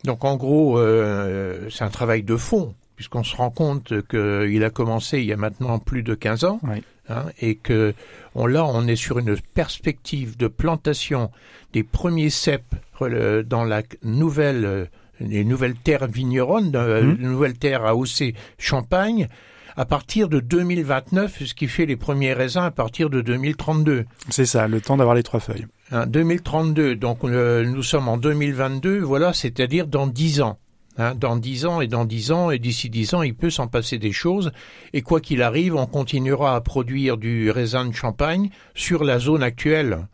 Donc 0.04 0.24
en 0.26 0.37
gros, 0.37 0.78
euh, 0.78 1.68
c'est 1.70 1.85
un 1.85 1.88
travail 1.88 2.22
de 2.22 2.37
fond, 2.37 2.74
puisqu'on 2.96 3.22
se 3.22 3.37
rend 3.37 3.50
compte 3.50 3.92
qu'il 4.09 4.64
a 4.64 4.70
commencé 4.70 5.18
il 5.18 5.26
y 5.26 5.32
a 5.32 5.37
maintenant 5.37 5.78
plus 5.78 6.02
de 6.02 6.14
15 6.14 6.44
ans, 6.44 6.61
hein, 7.09 7.26
et 7.40 7.54
que 7.54 7.94
on, 8.35 8.46
là, 8.46 8.64
on 8.64 8.87
est 8.87 8.96
sur 8.96 9.18
une 9.18 9.37
perspective 9.54 10.37
de 10.37 10.48
plantation 10.48 11.30
des 11.72 11.82
premiers 11.82 12.30
cèpes 12.30 12.74
euh, 13.02 13.42
dans 13.42 13.64
la 13.64 13.82
nouvelle, 14.02 14.64
euh, 14.64 14.85
les 15.20 15.44
nouvelles 15.44 15.76
terres 15.76 16.06
vigneronnes, 16.06 16.70
mmh. 16.70 17.16
les 17.20 17.28
nouvelles 17.28 17.59
terres 17.59 17.85
AOC 17.85 18.35
Champagne, 18.59 19.28
à 19.76 19.85
partir 19.85 20.28
de 20.28 20.40
2029, 20.40 21.44
ce 21.44 21.54
qui 21.54 21.68
fait 21.68 21.87
les 21.87 21.96
premiers 21.96 22.32
raisins 22.32 22.62
à 22.62 22.70
partir 22.70 23.11
de 23.11 23.20
2032. 23.20 24.06
C'est 24.30 24.46
ça, 24.46 24.68
le 24.68 24.80
temps 24.80 24.96
d'avoir 24.96 25.14
les 25.14 25.22
trois 25.22 25.40
feuilles. 25.40 25.66
2032, 26.06 26.92
hein, 26.92 26.94
donc 26.96 27.24
euh, 27.24 27.64
nous 27.64 27.82
sommes 27.82 28.09
en 28.09 28.16
2022, 28.16 29.00
voilà, 29.00 29.32
c'est-à-dire 29.32 29.87
dans 29.87 30.06
dix 30.06 30.40
ans. 30.40 30.59
Hein, 30.98 31.14
dans 31.14 31.37
dix 31.37 31.66
ans 31.66 31.80
et 31.80 31.88
dans 31.88 32.04
dix 32.04 32.32
ans 32.32 32.50
et 32.50 32.59
d'ici 32.59 32.88
dix 32.88 33.12
ans, 33.14 33.22
il 33.22 33.35
peut 33.35 33.50
s'en 33.50 33.66
passer 33.66 33.98
des 33.98 34.12
choses. 34.12 34.50
Et 34.92 35.02
quoi 35.02 35.20
qu'il 35.20 35.42
arrive, 35.42 35.76
on 35.76 35.87
continuera 35.87 36.56
à 36.56 36.61
produire 36.61 37.18
du 37.18 37.50
raisin 37.50 37.85
de 37.85 37.92
champagne 37.92 38.50
sur 38.74 39.04
la 39.04 39.18
zone 39.18 39.42
actuelle 39.42 40.06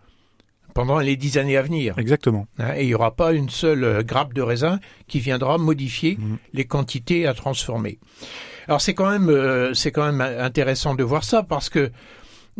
pendant 0.74 0.98
les 0.98 1.16
dix 1.16 1.38
années 1.38 1.56
à 1.56 1.62
venir. 1.62 1.98
Exactement. 1.98 2.46
Hein, 2.58 2.74
et 2.76 2.82
il 2.82 2.86
n'y 2.88 2.94
aura 2.94 3.14
pas 3.14 3.32
une 3.32 3.50
seule 3.50 3.84
euh, 3.84 4.02
grappe 4.02 4.32
de 4.32 4.42
raisin 4.42 4.80
qui 5.06 5.20
viendra 5.20 5.58
modifier 5.58 6.16
mmh. 6.16 6.36
les 6.54 6.64
quantités 6.64 7.26
à 7.26 7.34
transformer. 7.34 7.98
Alors 8.68 8.80
c'est 8.80 8.94
quand 8.94 9.10
même 9.10 9.28
euh, 9.28 9.74
c'est 9.74 9.90
quand 9.90 10.10
même 10.10 10.20
intéressant 10.20 10.94
de 10.94 11.02
voir 11.02 11.24
ça 11.24 11.42
parce 11.42 11.68
que 11.68 11.90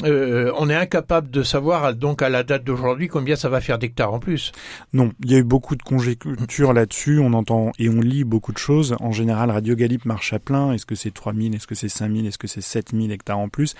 euh, 0.05 0.51
on 0.57 0.71
est 0.71 0.75
incapable 0.75 1.31
de 1.31 1.43
savoir 1.43 1.95
donc 1.95 2.23
à 2.23 2.31
la 2.31 2.43
date 2.43 2.65
d'aujourd'hui 2.65 3.09
combien 3.09 3.37
ça 3.37 3.51
va 3.51 3.61
faire 3.61 3.79
d'hectares 3.79 4.13
en 4.13 4.19
plus. 4.19 4.53
Non, 4.93 5.13
il 5.23 5.31
y 5.31 5.35
a 5.35 5.39
eu 5.39 5.45
beaucoup 5.45 5.77
de 5.77 5.83
conjectures 5.83 6.73
là-dessus, 6.73 7.19
on 7.19 7.35
entend 7.35 7.73
et 7.79 7.91
on 7.91 8.01
lit 8.01 8.25
beaucoup 8.25 8.53
de 8.53 8.59
choses. 8.59 8.97
En 9.01 9.13
général, 9.13 9.51
Radio 9.51 9.77
Galip 9.77 10.05
marche 10.07 10.33
à 10.33 10.39
plein. 10.39 10.73
Est-ce 10.73 10.87
que 10.87 10.95
c'est 10.95 11.13
3000, 11.13 11.55
est-ce 11.55 11.67
que 11.67 11.75
c'est 11.75 11.91
5000, 11.91 12.27
est-ce 12.27 12.39
que 12.39 12.47
c'est 12.47 12.63
7000 12.63 13.13
hectares 13.13 13.39
en 13.39 13.49
plus? 13.49 13.75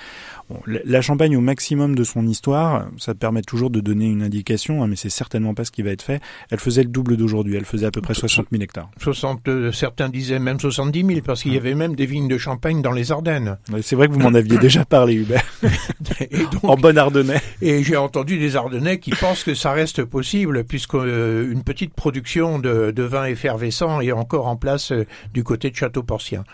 La 0.67 1.01
Champagne 1.01 1.37
au 1.37 1.41
maximum 1.41 1.95
de 1.95 2.05
son 2.05 2.27
histoire, 2.27 2.87
ça 2.99 3.15
permet 3.15 3.43
toujours 3.43 3.71
de 3.71 3.81
donner 3.81 4.07
une 4.07 4.23
indication, 4.23 4.83
hein, 4.83 4.87
mais 4.89 4.97
c'est 4.97 5.11
certainement 5.11 5.55
pas 5.55 5.65
ce 5.65 5.71
qui 5.71 5.83
va 5.83 5.91
être 5.91 6.03
fait. 6.03 6.21
Elle 6.51 6.61
faisait 6.61 6.83
le 6.83 6.91
double 6.91 7.17
d'aujourd'hui, 7.17 7.57
elle 7.57 7.65
faisait 7.65 7.87
à 7.87 7.91
peu 7.91 8.03
près 8.03 8.15
60 8.15 8.49
000 8.53 8.63
hectares. 8.63 8.91
60, 8.99 9.49
euh, 9.49 9.73
certains 9.73 10.11
disaient 10.11 10.39
même 10.39 10.61
70 10.61 11.07
000 11.07 11.21
parce 11.25 11.43
qu'il 11.43 11.55
y 11.55 11.57
avait 11.57 11.75
même 11.75 11.95
des 11.95 12.07
vignes 12.07 12.29
de 12.29 12.39
Champagne 12.39 12.83
dans 12.83 12.93
les 12.93 13.13
Ardennes. 13.13 13.59
C'est 13.81 13.97
vrai 13.97 14.09
que 14.09 14.13
vous 14.13 14.21
m'en 14.21 14.35
aviez 14.35 14.59
déjà 14.59 14.85
parlé, 14.85 15.15
Hubert. 15.15 15.45
en 16.63 16.77
bon 16.77 16.97
Ardennais. 16.99 17.41
Et 17.61 17.83
j'ai 17.83 17.97
entendu 17.97 18.39
des 18.39 18.57
Ardennais 18.57 18.99
qui 18.99 19.11
pensent 19.11 19.45
que 19.45 19.55
ça 19.55 19.73
reste 19.73 20.05
possible 20.05 20.65
puisque 20.65 20.95
euh, 20.95 21.51
une 21.51 21.63
petite 21.63 21.95
production 21.95 22.59
de, 22.59 23.03
vin 23.03 23.27
effervescent 23.27 24.01
est 24.01 24.13
encore 24.13 24.47
en 24.47 24.57
place 24.57 24.93
euh, 24.93 25.07
du 25.33 25.45
côté 25.45 25.71
de 25.71 25.77
Château-Porcien. 25.77 26.45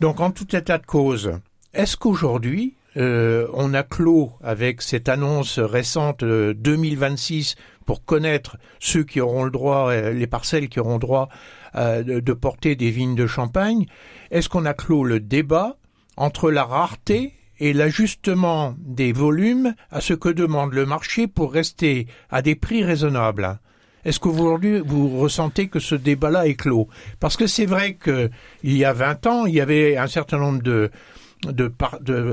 Donc 0.00 0.20
en 0.20 0.30
tout 0.30 0.54
état 0.54 0.78
de 0.78 0.86
cause, 0.86 1.32
est-ce 1.74 1.96
qu'aujourd'hui 1.96 2.74
euh, 2.96 3.46
on 3.54 3.72
a 3.72 3.82
clos 3.82 4.32
avec 4.42 4.82
cette 4.82 5.08
annonce 5.08 5.58
récente 5.58 6.24
2026 6.24 7.56
pour 7.86 8.04
connaître 8.04 8.58
ceux 8.80 9.02
qui 9.02 9.20
auront 9.20 9.44
le 9.44 9.50
droit, 9.50 9.94
les 9.94 10.26
parcelles 10.26 10.68
qui 10.68 10.78
auront 10.78 10.98
droit 10.98 11.28
de 11.74 12.32
porter 12.32 12.76
des 12.76 12.90
vignes 12.90 13.14
de 13.14 13.26
champagne? 13.26 13.86
Est-ce 14.30 14.48
qu'on 14.48 14.66
a 14.66 14.74
clos 14.74 15.04
le 15.04 15.20
débat 15.20 15.78
entre 16.16 16.50
la 16.50 16.64
rareté 16.64 17.32
et 17.62 17.72
l'ajustement 17.72 18.74
des 18.80 19.12
volumes 19.12 19.76
à 19.92 20.00
ce 20.00 20.14
que 20.14 20.28
demande 20.28 20.72
le 20.72 20.84
marché 20.84 21.28
pour 21.28 21.52
rester 21.52 22.08
à 22.28 22.42
des 22.42 22.56
prix 22.56 22.82
raisonnables. 22.82 23.60
Est-ce 24.04 24.18
qu'aujourd'hui 24.18 24.80
vous 24.84 25.16
ressentez 25.20 25.68
que 25.68 25.78
ce 25.78 25.94
débat-là 25.94 26.48
est 26.48 26.56
clos? 26.56 26.88
Parce 27.20 27.36
que 27.36 27.46
c'est 27.46 27.66
vrai 27.66 27.96
qu'il 28.02 28.30
y 28.64 28.84
a 28.84 28.92
20 28.92 29.26
ans, 29.28 29.46
il 29.46 29.54
y 29.54 29.60
avait 29.60 29.96
un 29.96 30.08
certain 30.08 30.38
nombre 30.38 30.60
de, 30.60 30.90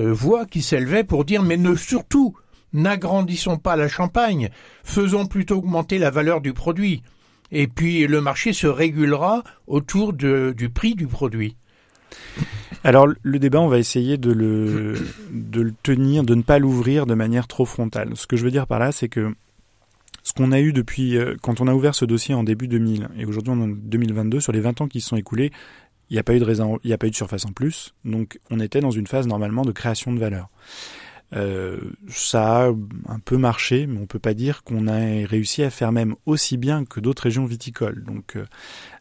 voix 0.09 0.47
qui 0.47 0.63
s'élevaient 0.63 1.03
pour 1.03 1.25
dire 1.25 1.43
mais 1.43 1.57
ne 1.57 1.75
surtout 1.75 2.35
n'agrandissons 2.73 3.57
pas 3.57 3.75
la 3.75 3.87
Champagne, 3.87 4.49
faisons 4.83 5.27
plutôt 5.27 5.57
augmenter 5.57 5.99
la 5.99 6.09
valeur 6.09 6.41
du 6.41 6.53
produit. 6.53 7.03
Et 7.51 7.67
puis 7.67 8.07
le 8.07 8.19
marché 8.19 8.51
se 8.51 8.65
régulera 8.65 9.43
autour 9.67 10.13
du 10.13 10.69
prix 10.73 10.95
du 10.95 11.05
produit. 11.05 11.55
Alors 12.83 13.07
le 13.21 13.39
débat, 13.39 13.59
on 13.59 13.67
va 13.67 13.77
essayer 13.77 14.17
de 14.17 14.31
le, 14.31 14.95
de 15.31 15.61
le 15.61 15.73
tenir, 15.83 16.23
de 16.23 16.35
ne 16.35 16.41
pas 16.41 16.59
l'ouvrir 16.59 17.05
de 17.05 17.13
manière 17.13 17.47
trop 17.47 17.65
frontale. 17.65 18.11
Ce 18.15 18.27
que 18.27 18.37
je 18.37 18.43
veux 18.43 18.51
dire 18.51 18.67
par 18.67 18.79
là, 18.79 18.91
c'est 18.91 19.09
que 19.09 19.33
ce 20.23 20.33
qu'on 20.33 20.51
a 20.51 20.59
eu 20.59 20.73
depuis 20.73 21.17
euh, 21.17 21.35
quand 21.41 21.61
on 21.61 21.67
a 21.67 21.73
ouvert 21.73 21.95
ce 21.95 22.05
dossier 22.05 22.35
en 22.35 22.43
début 22.43 22.67
2000 22.67 23.09
et 23.17 23.25
aujourd'hui 23.25 23.53
en 23.53 23.67
2022, 23.67 24.39
sur 24.39 24.51
les 24.51 24.61
20 24.61 24.81
ans 24.81 24.87
qui 24.87 25.01
se 25.01 25.09
sont 25.09 25.17
écoulés, 25.17 25.51
il 26.09 26.13
n'y 26.13 26.19
a 26.19 26.23
pas 26.23 26.35
eu 26.35 26.39
de 26.39 26.43
raisin, 26.43 26.77
il 26.83 26.87
n'y 26.87 26.93
a 26.93 26.97
pas 26.97 27.07
eu 27.07 27.11
de 27.11 27.15
surface 27.15 27.45
en 27.45 27.51
plus, 27.51 27.93
donc 28.03 28.39
on 28.49 28.59
était 28.59 28.79
dans 28.79 28.91
une 28.91 29.07
phase 29.07 29.27
normalement 29.27 29.61
de 29.63 29.71
création 29.71 30.11
de 30.11 30.19
valeur. 30.19 30.49
Euh, 31.35 31.77
ça 32.09 32.65
a 32.65 32.69
un 33.07 33.19
peu 33.23 33.37
marché, 33.37 33.85
mais 33.85 33.99
on 33.99 34.07
peut 34.07 34.19
pas 34.19 34.33
dire 34.33 34.63
qu'on 34.63 34.87
a 34.87 35.25
réussi 35.27 35.63
à 35.63 35.69
faire 35.69 35.91
même 35.91 36.15
aussi 36.25 36.57
bien 36.57 36.85
que 36.85 36.99
d'autres 36.99 37.23
régions 37.23 37.45
viticoles. 37.45 38.03
Donc 38.03 38.35
euh, 38.35 38.45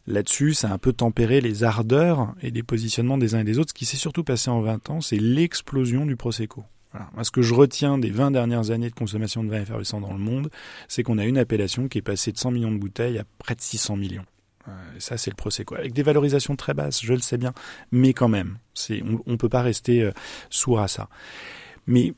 là-dessus, 0.07 0.53
ça 0.53 0.69
a 0.69 0.73
un 0.73 0.77
peu 0.77 0.93
tempéré 0.93 1.41
les 1.41 1.63
ardeurs 1.63 2.33
et 2.41 2.51
les 2.51 2.63
positionnements 2.63 3.17
des 3.17 3.35
uns 3.35 3.39
et 3.39 3.43
des 3.43 3.57
autres. 3.57 3.69
Ce 3.69 3.73
qui 3.73 3.85
s'est 3.85 3.97
surtout 3.97 4.23
passé 4.23 4.49
en 4.49 4.61
20 4.61 4.89
ans, 4.89 5.01
c'est 5.01 5.17
l'explosion 5.17 6.05
du 6.05 6.15
Prosecco. 6.15 6.63
Voilà. 6.91 7.23
ce 7.23 7.29
que 7.29 7.43
je 7.43 7.53
retiens 7.53 7.99
des 7.99 8.09
20 8.09 8.31
dernières 8.31 8.71
années 8.71 8.89
de 8.89 8.95
consommation 8.95 9.43
de 9.43 9.49
vin 9.51 9.61
effervescent 9.61 10.01
dans 10.01 10.11
le 10.11 10.17
monde, 10.17 10.49
c'est 10.87 11.03
qu'on 11.03 11.19
a 11.19 11.25
une 11.25 11.37
appellation 11.37 11.87
qui 11.87 11.99
est 11.99 12.03
passée 12.03 12.31
de 12.31 12.39
100 12.39 12.49
millions 12.49 12.71
de 12.71 12.79
bouteilles 12.79 13.19
à 13.19 13.25
près 13.37 13.53
de 13.53 13.61
600 13.61 13.95
millions. 13.95 14.25
Euh, 14.67 14.71
ça, 14.97 15.15
c'est 15.15 15.29
le 15.29 15.35
Prosecco. 15.35 15.75
Avec 15.75 15.93
des 15.93 16.01
valorisations 16.01 16.55
très 16.55 16.73
basses, 16.73 17.03
je 17.03 17.13
le 17.13 17.19
sais 17.19 17.37
bien, 17.37 17.53
mais 17.91 18.13
quand 18.13 18.27
même, 18.27 18.57
on 18.89 19.31
ne 19.31 19.35
peut 19.35 19.49
pas 19.49 19.61
rester 19.61 20.09
sourd 20.49 20.79
à 20.79 20.87
ça. 20.87 21.09
Mais 21.87 22.13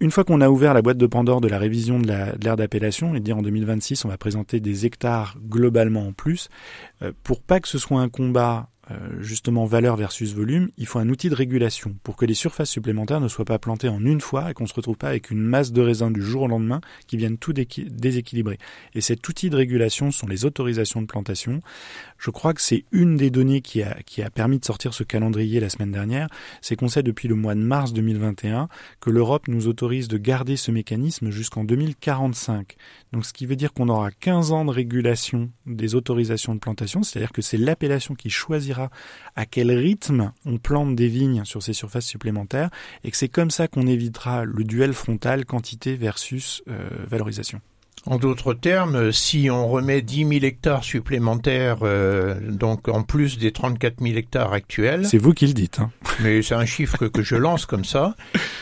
une 0.00 0.10
fois 0.10 0.24
qu'on 0.24 0.40
a 0.40 0.48
ouvert 0.48 0.72
la 0.72 0.82
boîte 0.82 0.96
de 0.96 1.06
Pandore 1.06 1.40
de 1.40 1.48
la 1.48 1.58
révision 1.58 1.98
de 1.98 2.06
l'ère 2.42 2.56
d'appellation, 2.56 3.14
et 3.14 3.20
dire 3.20 3.36
en 3.36 3.42
2026 3.42 4.04
on 4.04 4.08
va 4.08 4.16
présenter 4.16 4.60
des 4.60 4.86
hectares 4.86 5.36
globalement 5.48 6.06
en 6.06 6.12
plus, 6.12 6.48
euh, 7.02 7.12
pour 7.22 7.42
pas 7.42 7.60
que 7.60 7.68
ce 7.68 7.78
soit 7.78 8.00
un 8.00 8.08
combat 8.08 8.68
justement 9.20 9.64
valeur 9.64 9.96
versus 9.96 10.34
volume, 10.34 10.70
il 10.76 10.86
faut 10.86 10.98
un 10.98 11.08
outil 11.08 11.28
de 11.28 11.34
régulation 11.34 11.94
pour 12.02 12.16
que 12.16 12.24
les 12.24 12.34
surfaces 12.34 12.70
supplémentaires 12.70 13.20
ne 13.20 13.28
soient 13.28 13.44
pas 13.44 13.58
plantées 13.58 13.88
en 13.88 14.04
une 14.04 14.20
fois 14.20 14.50
et 14.50 14.54
qu'on 14.54 14.66
se 14.66 14.74
retrouve 14.74 14.96
pas 14.96 15.08
avec 15.08 15.30
une 15.30 15.40
masse 15.40 15.72
de 15.72 15.80
raisin 15.80 16.10
du 16.10 16.22
jour 16.22 16.42
au 16.42 16.48
lendemain 16.48 16.80
qui 17.06 17.16
viennent 17.16 17.38
tout 17.38 17.52
déséquilibrer. 17.52 18.58
Et 18.94 19.00
cet 19.00 19.28
outil 19.28 19.50
de 19.50 19.56
régulation 19.56 20.10
sont 20.10 20.26
les 20.26 20.44
autorisations 20.44 21.02
de 21.02 21.06
plantation. 21.06 21.60
Je 22.18 22.30
crois 22.30 22.54
que 22.54 22.60
c'est 22.60 22.84
une 22.92 23.16
des 23.16 23.30
données 23.30 23.60
qui 23.60 23.82
a, 23.82 23.96
qui 24.04 24.22
a 24.22 24.30
permis 24.30 24.58
de 24.58 24.64
sortir 24.64 24.94
ce 24.94 25.04
calendrier 25.04 25.60
la 25.60 25.68
semaine 25.68 25.92
dernière, 25.92 26.28
c'est 26.60 26.76
qu'on 26.76 26.88
sait 26.88 27.02
depuis 27.02 27.28
le 27.28 27.34
mois 27.34 27.54
de 27.54 27.60
mars 27.60 27.92
2021 27.92 28.68
que 29.00 29.10
l'Europe 29.10 29.48
nous 29.48 29.68
autorise 29.68 30.08
de 30.08 30.18
garder 30.18 30.56
ce 30.56 30.70
mécanisme 30.70 31.30
jusqu'en 31.30 31.64
2045. 31.64 32.76
Donc 33.12 33.26
ce 33.26 33.32
qui 33.32 33.46
veut 33.46 33.56
dire 33.56 33.72
qu'on 33.72 33.88
aura 33.88 34.10
15 34.10 34.52
ans 34.52 34.64
de 34.64 34.70
régulation 34.70 35.50
des 35.66 35.94
autorisations 35.94 36.54
de 36.54 36.60
plantation, 36.60 37.02
c'est-à-dire 37.02 37.32
que 37.32 37.42
c'est 37.42 37.56
l'appellation 37.56 38.14
qui 38.14 38.30
choisira 38.30 38.79
à 39.36 39.46
quel 39.46 39.70
rythme 39.70 40.32
on 40.46 40.58
plante 40.58 40.94
des 40.94 41.08
vignes 41.08 41.44
sur 41.44 41.62
ces 41.62 41.72
surfaces 41.72 42.06
supplémentaires 42.06 42.70
et 43.04 43.10
que 43.10 43.16
c'est 43.16 43.28
comme 43.28 43.50
ça 43.50 43.68
qu'on 43.68 43.86
évitera 43.86 44.44
le 44.44 44.64
duel 44.64 44.92
frontal 44.92 45.44
quantité 45.44 45.96
versus 45.96 46.62
euh, 46.68 46.88
valorisation. 47.08 47.60
En 48.06 48.16
d'autres 48.16 48.54
termes, 48.54 49.12
si 49.12 49.50
on 49.50 49.68
remet 49.68 50.00
10 50.00 50.26
000 50.26 50.30
hectares 50.44 50.84
supplémentaires, 50.84 51.80
euh, 51.82 52.34
donc 52.40 52.88
en 52.88 53.02
plus 53.02 53.38
des 53.38 53.52
34 53.52 53.96
000 54.00 54.16
hectares 54.16 54.54
actuels. 54.54 55.06
C'est 55.06 55.18
vous 55.18 55.34
qui 55.34 55.46
le 55.46 55.52
dites. 55.52 55.80
Hein. 55.80 55.90
Mais 56.20 56.40
c'est 56.40 56.54
un 56.54 56.64
chiffre 56.64 57.08
que, 57.08 57.22
je 57.22 57.36
lance 57.36 57.66
comme 57.66 57.84
ça. 57.84 58.14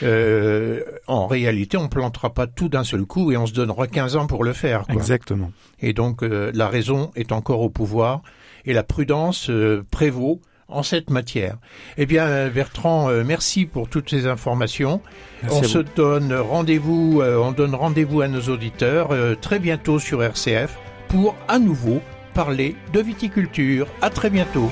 Euh, 0.02 0.83
en 1.07 1.28
réalité, 1.28 1.76
on 1.76 1.88
plantera 1.88 2.35
pas 2.35 2.48
tout 2.48 2.68
d'un 2.68 2.83
seul 2.83 3.04
coup 3.04 3.31
et 3.31 3.37
on 3.37 3.46
se 3.46 3.52
donnera 3.52 3.87
15 3.87 4.16
ans 4.16 4.26
pour 4.26 4.42
le 4.42 4.52
faire. 4.52 4.83
Exactement. 4.88 5.52
Et 5.81 5.92
donc, 5.92 6.24
euh, 6.24 6.50
la 6.52 6.68
raison 6.68 7.12
est 7.14 7.31
encore 7.31 7.61
au 7.61 7.70
pouvoir 7.70 8.22
et 8.68 8.72
la 8.72 8.85
prudence 8.85 9.50
prévaut 9.90 10.40
en 10.68 10.83
cette 10.83 11.11
matière. 11.11 11.57
Eh 11.96 12.07
bien, 12.07 12.48
Bertrand, 12.48 13.09
euh, 13.09 13.24
merci 13.24 13.64
pour 13.64 13.88
toutes 13.88 14.11
ces 14.11 14.26
informations. 14.26 15.00
on 15.50 15.62
se 15.62 15.78
donne 15.78 16.35
rendez-vous, 16.35 17.20
euh, 17.22 17.38
on 17.38 17.52
donne 17.52 17.74
rendez-vous 17.74 18.20
à 18.20 18.28
nos 18.28 18.42
auditeurs 18.42 19.12
euh, 19.12 19.35
très 19.35 19.59
bientôt 19.59 19.98
sur 19.98 20.22
RCF 20.22 20.76
pour 21.09 21.35
à 21.48 21.59
nouveau 21.59 22.00
parler 22.35 22.76
de 22.92 23.00
viticulture. 23.00 23.87
À 24.02 24.11
très 24.11 24.31
bientôt. 24.31 24.70